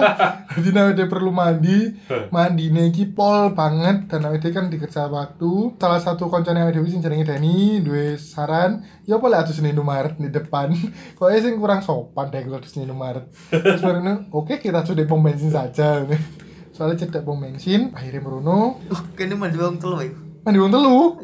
Jadi 0.58 0.70
awake 0.76 0.96
dhewe 0.98 1.10
perlu 1.10 1.32
mandi 1.34 1.96
mandine 2.30 2.92
iki 2.92 3.10
pol 3.10 3.56
banget 3.56 4.12
dan 4.12 4.28
awake 4.28 4.44
dhewe 4.44 4.54
kan 4.54 4.66
dikerja 4.70 5.10
waktu. 5.10 5.76
Salah 5.82 6.02
satu 6.04 6.28
koncone 6.28 6.62
awake 6.62 6.78
dhewe 6.78 6.88
sing 6.92 7.02
jenenge 7.02 7.28
Dani 7.28 7.82
duwe 7.82 8.16
saran 8.20 8.84
ya 9.08 9.18
apa 9.18 9.26
lek 9.28 9.40
atus 9.48 9.60
Indomaret 9.64 10.16
di 10.20 10.30
depan? 10.30 10.72
Kok 11.18 11.30
sing 11.40 11.58
kurang 11.58 11.82
sopan 11.82 12.30
deh 12.30 12.44
kalau 12.46 12.60
atus 12.60 12.76
Indomaret 12.78 13.26
terus 13.52 13.82
baru 13.84 14.28
oke 14.32 14.60
kita 14.60 14.84
sudah 14.84 15.06
pom 15.08 15.24
bensin 15.24 15.52
saja. 15.52 16.04
Soalnya 16.76 17.06
cedak 17.06 17.28
pom 17.28 17.38
bensin 17.38 17.92
akhirnya 17.94 18.24
merono 18.24 18.80
Uh, 18.90 19.02
kene 19.16 19.36
mandi 19.36 19.60
wong 19.60 19.78
telu. 19.78 20.00
Mandi 20.44 20.58
wong 20.60 20.72
telu. 20.74 21.22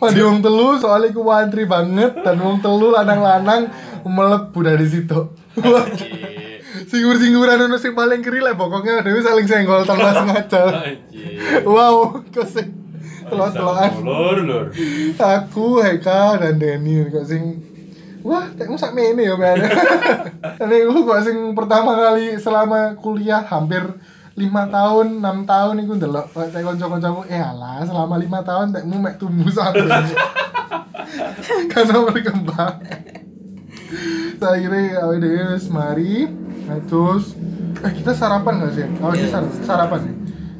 Mandi 0.00 0.20
wong 0.24 0.38
telu 0.40 0.68
soalnya 0.80 1.12
ku 1.12 1.22
wantri 1.26 1.64
banget. 1.68 2.22
Dan 2.24 2.40
wong 2.40 2.58
telu 2.64 2.94
lanang-lanang 2.94 3.68
melebu 4.04 4.58
dari 4.64 4.86
situ. 4.88 5.20
Singgur-singguran 6.90 7.70
ono 7.70 7.78
sing 7.78 7.94
paling 7.94 8.18
keri 8.18 8.42
lah 8.42 8.58
pokoknya 8.58 9.06
dewe 9.06 9.22
saling 9.22 9.46
senggol 9.46 9.86
tanpa 9.86 10.10
sengaja 10.18 10.90
wow 11.62 12.18
kok 12.34 12.50
sing 12.50 12.66
telok-telokan 13.30 14.02
Lur 14.02 14.38
lur. 14.42 14.64
aku 15.14 15.78
Heka 15.86 16.42
dan 16.42 16.58
Denny 16.58 17.06
kok 17.06 17.22
sing 17.22 17.62
wah 18.26 18.42
tekmu 18.58 18.74
sak 18.74 18.90
mene 18.90 19.22
ya 19.22 19.38
men 19.38 19.62
dan 20.58 20.66
aku 20.66 21.06
kok 21.06 21.22
sing 21.22 21.54
pertama 21.54 21.94
kali 21.94 22.34
selama 22.42 22.98
kuliah 22.98 23.46
hampir 23.46 23.86
lima 24.38 24.62
tahun 24.70 25.18
enam 25.18 25.38
tahun 25.44 25.74
iku 25.84 25.92
ndelok 25.98 26.26
kayak 26.30 26.62
kanca-kancaku 26.62 27.22
eh 27.26 27.42
alah 27.42 27.82
selama 27.82 28.14
lima 28.16 28.40
tahun 28.46 28.70
tekmu 28.74 28.96
mek 29.02 29.18
tumbuh 29.18 29.50
sampai 29.50 29.86
karena 31.72 31.96
berkembang 32.06 32.74
akhirnya 34.40 35.02
awal 35.02 35.20
wis 35.20 35.66
mari 35.68 36.30
terus 36.86 37.34
eh 37.80 37.92
kita 37.96 38.12
sarapan 38.12 38.60
gak 38.60 38.72
sih? 38.76 38.86
Oh, 39.00 39.12
kita 39.12 39.28
sar- 39.40 39.56
sarapan 39.64 40.00
ya. 40.04 40.14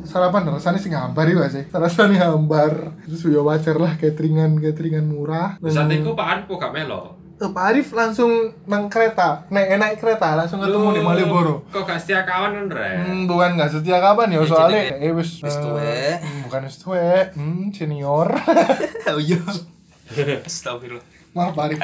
Sarapan 0.09 0.43
rasanya 0.57 0.81
sih 0.81 0.91
hambar 0.91 1.29
ya 1.29 1.35
gak 1.37 1.53
sih? 1.53 1.65
Rasanya 1.69 2.33
hambar. 2.33 2.97
Terus 3.05 3.21
ya 3.29 3.41
wajar 3.45 3.77
lah 3.77 3.93
cateringan 4.01 4.57
cateringan 4.59 5.05
murah. 5.05 5.61
Di 5.61 5.71
saat 5.71 5.93
itu 5.93 6.11
Pak 6.17 6.27
Arif 6.27 6.45
kok 6.49 6.59
gak 6.59 6.73
melo? 6.73 7.20
Eh, 7.41 7.49
Pak 7.49 7.73
Arif 7.73 7.97
langsung 7.97 8.53
nang 8.69 8.93
kereta, 8.93 9.49
naik 9.49 9.81
naik 9.81 9.97
kereta 9.97 10.37
langsung 10.37 10.61
ketemu 10.61 10.93
di 10.93 11.01
Malioboro. 11.01 11.65
Kok 11.73 11.89
gak 11.89 11.97
setia 11.97 12.21
kawan 12.29 12.53
kan 12.53 12.67
rek? 12.69 12.95
Hmm, 13.01 13.25
bukan 13.25 13.57
nggak 13.57 13.71
setia 13.73 13.97
kapan 13.97 14.37
ya 14.37 14.39
Ya, 14.39 14.45
soalnya 14.45 14.81
jadi 14.93 15.09
eh 15.09 15.13
wis 15.17 15.31
wis 15.41 15.57
eh, 15.57 15.63
tuwe. 15.65 15.97
hmm, 16.21 16.39
bukan 16.45 16.61
wis 16.69 16.77
tuwe, 16.77 17.09
hmm, 17.33 17.73
senior. 17.73 18.29
Oh 19.09 19.17
iya. 19.17 19.41
Astagfirullah. 20.45 21.07
Maaf 21.33 21.57
Pak 21.57 21.65
Arif. 21.65 21.81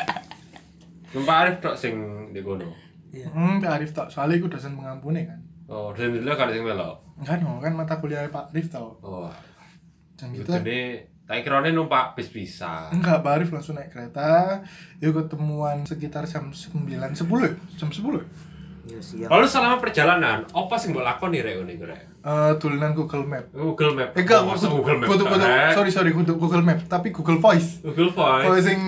Pak 1.25 1.37
Arif 1.40 1.57
tok 1.64 1.73
sing 1.73 1.95
di 2.37 2.45
kono. 2.45 2.69
Iya. 3.16 3.33
Hmm, 3.33 3.57
Pak 3.57 3.73
Arif 3.81 3.97
tak 3.97 4.12
soalnya 4.12 4.37
aku 4.37 4.53
dosen 4.53 4.77
mengampuni 4.77 5.25
kan. 5.25 5.40
Oh, 5.73 5.88
dan 5.97 6.12
dulu 6.12 6.37
kan 6.37 6.53
sing 6.53 6.69
melo. 6.69 7.01
Kan, 7.25 7.40
oh, 7.49 7.57
kan 7.64 7.73
mata 7.73 7.97
kuliah 7.97 8.29
Pak 8.29 8.53
Arif 8.53 8.69
tau. 8.69 8.92
Oh, 9.01 9.33
Dan 10.21 10.37
itu 10.37 10.45
kita 10.45 10.61
nih 10.61 11.15
Tak 11.27 11.43
kirane 11.43 11.71
numpak 11.71 12.15
bis 12.15 12.31
bisa. 12.31 12.87
Enggak, 12.89 13.19
Pak 13.19 13.33
Arif 13.33 13.51
langsung 13.51 13.75
naik 13.75 13.91
kereta. 13.91 14.62
Yuk 14.99 15.11
ketemuan 15.17 15.83
sekitar 15.83 16.23
jam 16.23 16.49
9 16.49 16.87
10 16.87 17.19
ya? 17.43 17.51
Jam 17.75 17.91
10 17.91 17.99
ya? 18.15 18.25
Siap. 18.97 19.27
Lalu 19.27 19.45
selama 19.45 19.77
perjalanan, 19.77 20.47
apa 20.47 20.75
sing 20.79 20.95
mbok 20.95 21.03
lakoni 21.03 21.43
rek 21.43 21.59
ngene 21.59 21.75
rek? 21.83 22.03
Eh, 22.23 22.53
tulisan 22.57 22.95
Google 22.95 23.27
Map. 23.27 23.51
Google 23.51 23.93
Map. 23.93 24.15
Eh 24.15 24.23
enggak, 24.23 24.41
Oh, 24.41 24.55
Google 24.55 24.97
Map. 24.97 25.09
kudu- 25.11 25.27
kudu- 25.27 25.75
sorry 25.75 25.91
sorry, 25.91 26.11
kudu 26.12 26.39
Google 26.39 26.62
Map, 26.62 26.87
tapi 26.87 27.11
Google 27.11 27.37
Voice. 27.37 27.83
Google 27.83 28.15
Kalau 28.15 28.47
Voice. 28.47 28.62
sing 28.62 28.79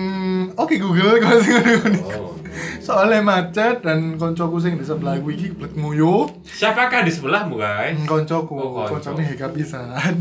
oke 0.55 0.75
Google, 0.77 1.19
kalau 1.19 1.39
sing 1.43 1.55
ngono 1.59 1.99
Oh. 2.07 2.31
Soalnya 2.79 3.19
macet 3.21 3.83
dan 3.83 4.15
koncoku 4.15 4.57
sing 4.57 4.73
di 4.73 4.83
sebelah 4.83 5.19
gue 5.19 5.35
iki 5.35 5.51
blet 5.51 5.75
nguyu. 5.75 6.31
Siapakah 6.41 7.03
di 7.03 7.11
sebelahmu, 7.11 7.59
guys? 7.59 7.99
Koncoku, 8.01 8.55
Oh, 8.55 8.71
konco. 8.79 8.95
koncone 8.95 9.27
hega 9.27 9.51
pisan. 9.51 10.15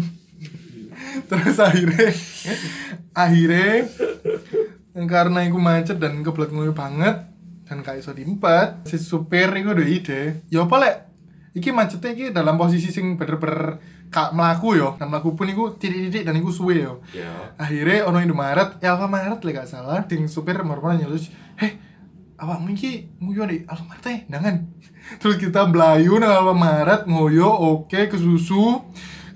Terus 1.31 1.57
akhirnya 1.59 2.09
akhirnya 3.13 3.89
karena 5.07 5.41
iku 5.47 5.59
macet 5.63 5.97
dan 6.03 6.21
kebelet 6.27 6.51
nguyu 6.51 6.75
banget 6.75 7.29
dan 7.69 7.85
gak 7.85 8.01
iso 8.01 8.17
diempet, 8.17 8.89
si 8.89 8.97
supir 8.97 9.53
iku 9.53 9.77
udah 9.77 9.85
ide. 9.85 10.41
Ya 10.49 10.65
apa 10.65 10.77
lek? 10.81 10.97
Iki 11.53 11.69
macetnya 11.69 12.11
iki 12.17 12.27
dalam 12.33 12.57
posisi 12.57 12.89
sing 12.89 13.21
bener-bener 13.21 13.77
kak 14.09 14.33
melaku 14.33 14.81
yo, 14.81 14.97
dan 14.97 15.13
melaku 15.13 15.37
pun 15.37 15.49
iku 15.53 15.65
titik-titik 15.77 16.25
dan 16.25 16.33
iku 16.41 16.49
suwe 16.49 16.81
yo. 16.81 17.05
Ya. 17.13 17.53
akhirnya 17.61 18.09
ono 18.09 18.25
Indomaret 18.25 18.81
ya 18.81 18.97
Alfamaret 18.97 19.37
lah 19.37 19.53
gak 19.53 19.69
salah 19.69 20.01
sing 20.09 20.25
supir 20.25 20.57
marah 20.65 20.97
nyelus 20.97 21.29
heh 21.61 21.77
awakmu 22.41 22.73
iki 22.73 23.13
nguyu 23.21 23.45
di 23.45 23.57
Alfamaret 23.69 24.05
eh 24.09 24.19
jangan 24.33 24.65
terus 25.21 25.37
kita 25.37 25.69
belayu 25.69 26.17
nang 26.17 26.33
Alfamaret 26.33 27.05
ngoyo 27.05 27.53
oke 27.53 28.09
ke 28.09 28.17
susu 28.17 28.81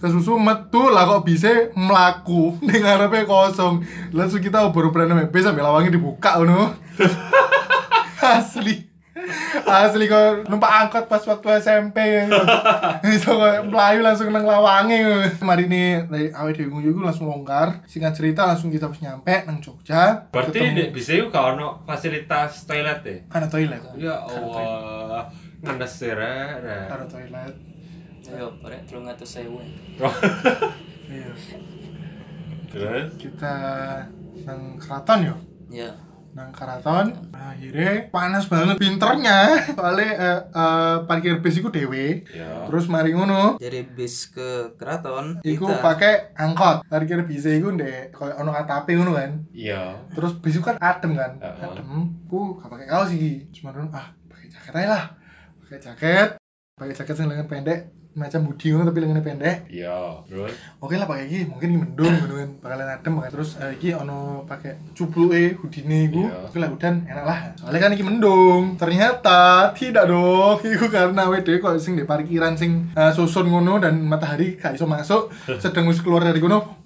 ke 0.02 0.10
susu 0.10 0.34
metu 0.34 0.90
lah 0.90 1.06
kok 1.06 1.22
bisa 1.22 1.70
melaku. 1.78 2.58
Ning 2.66 2.82
ngarepe 2.82 3.22
kosong. 3.22 3.86
Langsung 4.10 4.42
kita 4.42 4.66
oper-operan 4.66 5.14
MP 5.30 5.38
sampai 5.38 5.62
lawangnya 5.62 5.94
dibuka 5.94 6.42
ngono. 6.42 6.74
Asli. 8.18 8.90
Asli 9.62 10.10
kok 10.10 10.50
numpak 10.50 10.74
angkot 10.74 11.06
pas 11.06 11.22
waktu 11.22 11.62
SMP 11.62 12.02
itu 13.14 13.30
kok 13.30 13.70
melayu 13.70 14.02
langsung 14.02 14.34
nang 14.34 14.42
lawange 14.42 15.30
mari 15.38 15.70
ini 15.70 16.02
dari 16.10 16.34
awet 16.34 16.58
dewi 16.58 16.82
iku 16.82 16.98
langsung 16.98 17.30
longgar. 17.30 17.86
Singkat 17.86 18.18
cerita 18.18 18.42
langsung 18.42 18.74
kita 18.74 18.90
harus 18.90 18.98
nyampe 18.98 19.46
nang 19.46 19.62
Jogja. 19.62 20.26
Berarti 20.34 20.74
di 20.74 20.90
bisa 20.90 21.14
yuk 21.14 21.30
gak 21.30 21.54
ono 21.54 21.86
fasilitas 21.86 22.66
toilet 22.66 23.06
deh. 23.06 23.18
ada 23.30 23.46
toilet. 23.46 23.78
Ya 23.94 24.18
Allah. 24.18 25.30
Ngenes 25.62 25.94
sih 25.94 26.10
rek. 26.10 26.58
rek. 26.66 26.86
ada 26.90 27.06
toilet 27.06 27.71
Ayo, 28.24 28.48
rek 28.62 28.86
300.000. 28.86 29.50
iya 31.08 31.30
Terus? 32.66 33.06
kita 33.18 33.54
nang 34.42 34.78
keraton 34.78 35.20
yo 35.22 35.34
Ya. 35.68 35.92
nang 36.32 36.48
keraton 36.48 37.12
akhirnya 37.28 38.08
panas 38.08 38.48
banget 38.48 38.80
pinternya 38.80 39.52
soalnya 39.68 40.08
eh, 40.16 40.38
eh, 40.48 40.96
parkir 41.04 41.36
bis 41.38 41.60
iku 41.60 41.68
dewe 41.68 42.24
Ya. 42.26 42.64
terus 42.64 42.88
mari 42.88 43.12
ngono 43.12 43.60
Dari 43.60 43.84
bis 43.86 44.32
ke 44.32 44.72
keraton 44.74 45.44
Iku 45.44 45.68
kita 45.68 45.84
pakai 45.84 46.14
angkot. 46.32 46.88
Parkir 46.88 47.20
bis 47.22 47.44
iku 47.44 47.68
ndek 47.70 48.12
koyo 48.12 48.32
ono 48.34 48.54
ATP 48.54 48.96
ngono 48.96 49.12
kan. 49.12 49.44
Iya. 49.52 50.08
Terus 50.08 50.40
bis 50.40 50.56
kan 50.58 50.80
adem 50.80 51.12
kan. 51.12 51.36
Heeh. 51.36 51.68
Adem. 51.68 52.16
Ku 52.24 52.56
gak 52.56 52.70
pakai 52.70 52.86
kaos 52.88 53.12
iki. 53.12 53.52
Cuma 53.52 53.76
ah 53.92 54.08
pakai 54.24 54.48
jaket 54.48 54.72
aja 54.72 54.88
lah. 54.88 55.04
Pakai 55.60 55.78
jaket. 55.78 56.28
Pakai 56.72 56.94
jaket 56.96 57.14
sing 57.14 57.28
lengan 57.28 57.44
pendek 57.44 57.92
macam 58.12 58.44
budi 58.44 58.68
tapi 58.72 58.98
lengannya 59.00 59.24
pendek. 59.24 59.56
Iya. 59.72 60.20
Terus? 60.28 60.52
Oke 60.82 61.00
lah 61.00 61.08
pakai 61.08 61.24
iki, 61.28 61.48
mungkin 61.48 61.68
iki 61.72 61.80
mendung 61.80 62.12
ngono 62.12 62.34
kan. 62.36 62.50
Bakalan 62.60 62.88
adem 62.92 63.12
pakai 63.20 63.30
terus 63.32 63.50
eh, 63.56 63.72
iki 63.80 63.88
ono 63.96 64.44
pakai 64.44 64.72
cupluke 64.92 65.56
hudine 65.60 66.12
iku. 66.12 66.22
Iya. 66.28 66.38
Oke 66.50 66.56
lah 66.60 66.68
udan 66.68 66.94
enak 67.08 67.24
lah. 67.24 67.38
Soalnya 67.56 67.80
kan 67.80 67.92
iki 67.96 68.04
mendung. 68.04 68.62
Ternyata 68.76 69.72
tidak 69.72 70.08
dong. 70.08 70.60
Iku 70.72 70.88
karena 70.88 71.28
WD 71.28 71.60
kok 71.60 71.76
sing 71.76 71.96
di 71.96 72.04
parkiran 72.04 72.56
sing 72.56 72.92
eh, 72.92 73.12
susun 73.12 73.48
ngono 73.48 73.80
dan 73.80 74.00
matahari 74.04 74.60
gak 74.60 74.76
iso 74.76 74.84
masuk. 74.84 75.32
Sedang 75.62 75.88
wis 75.88 76.04
keluar 76.04 76.24
dari 76.24 76.40
ngono 76.40 76.81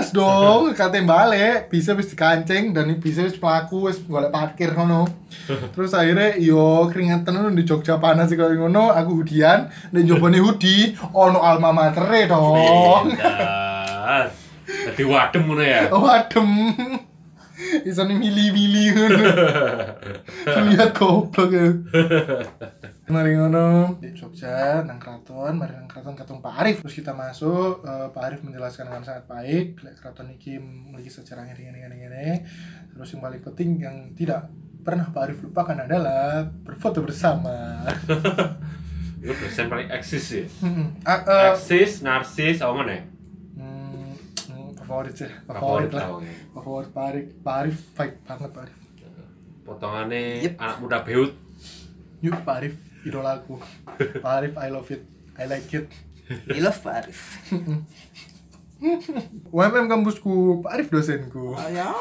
panas 0.00 0.16
dong 0.16 0.72
katanya 0.72 1.12
balik. 1.12 1.68
Bisa 1.68 1.92
wis 1.92 2.08
dikancing 2.08 2.72
dan 2.72 2.88
bisa 2.96 3.20
wis 3.20 3.36
pelaku 3.36 3.92
wis 3.92 4.00
golek 4.08 4.32
parkir 4.32 4.72
ngono. 4.72 5.04
Terus 5.76 5.92
akhirnya 5.92 6.40
yo 6.40 6.88
keringetan 6.88 7.36
ngono 7.36 7.52
di 7.52 7.68
Jogja 7.68 8.00
panas 8.00 8.32
sih 8.32 8.40
kalau 8.40 8.56
ngono. 8.56 8.96
Aku 8.96 9.20
hudian 9.20 9.68
dan 9.68 10.02
jobane 10.08 10.40
hoodie 10.40 10.96
ono 11.12 11.44
alma 11.44 11.68
mater 11.76 12.08
dong. 12.24 13.12
Jadi 14.88 15.02
wadem 15.04 15.42
ngono 15.44 15.60
ya. 15.60 15.84
Oh 15.92 16.08
adem. 17.70 17.86
Bisa 17.86 18.02
nih 18.02 18.16
mili-mili 18.18 18.84
ngono. 18.90 19.22
Lihat 20.70 20.90
goblok 20.98 21.50
ya. 21.54 21.68
Mari 23.10 23.34
ngono 23.34 23.98
di 23.98 24.14
Jogja 24.14 24.86
nang 24.86 25.02
keraton, 25.02 25.58
mari 25.58 25.74
nang 25.74 25.90
keraton 25.90 26.14
ketemu 26.14 26.38
Pak 26.38 26.54
Arif. 26.62 26.76
Terus 26.86 26.94
kita 26.94 27.12
masuk, 27.14 27.82
eh, 27.82 28.06
Pak 28.14 28.22
Arif 28.22 28.40
menjelaskan 28.46 28.86
dengan 28.86 29.02
sangat 29.02 29.26
baik, 29.26 29.82
lek 29.82 29.98
keraton 29.98 30.30
iki 30.30 30.62
memiliki 30.62 31.10
sejarah 31.10 31.42
ngene 31.42 31.90
ngene. 31.90 32.46
Terus 32.94 33.10
yang 33.10 33.22
paling 33.26 33.42
penting 33.42 33.68
yang 33.82 33.96
tidak 34.14 34.46
pernah 34.86 35.10
Pak 35.10 35.22
Arif 35.26 35.38
lupakan 35.42 35.78
adalah 35.82 36.46
berfoto 36.46 37.02
bersama. 37.02 37.82
Itu 39.20 39.36
dosen 39.36 39.68
paling 39.68 39.92
eksis 39.92 40.22
sih. 40.24 40.44
Hmm, 40.64 40.96
ah, 41.04 41.20
eh, 41.20 41.52
Eksis, 41.52 42.00
narsis, 42.00 42.64
apa 42.64 42.72
mana? 42.72 42.96
hmm, 42.96 43.09
favorit 44.90 45.14
sih, 45.14 45.30
Favorit 45.46 45.86
favorit 45.86 45.90
lah. 45.94 46.06
oke. 46.10 46.30
favorit 46.52 46.88
Pak 46.90 47.04
Arif 47.06 47.26
Pak 47.40 47.54
Arif 47.56 47.76
baik 47.94 48.12
banget 48.24 48.50
Pak 48.50 48.62
Arif 48.64 48.78
Potongannya 49.62 50.22
Yep. 50.42 50.54
anak 50.58 50.76
muda 50.78 50.98
beut. 51.00 51.32
yuk 52.18 52.34
Pak 52.42 52.54
Arif 52.58 52.74
idolaku 53.00 53.54
Pak 54.18 54.32
Arif 54.36 54.52
I 54.56 54.68
love 54.68 54.88
it 54.88 55.02
I 55.34 55.46
like 55.46 55.70
it 55.70 55.86
I 56.46 56.58
love 56.58 56.76
Pak 56.76 56.94
Arif 57.00 57.18
UMM 59.48 59.86
kampusku 59.86 60.32
Pak 60.60 60.72
Arif 60.74 60.88
dosenku 60.88 61.54
Ayah 61.54 61.94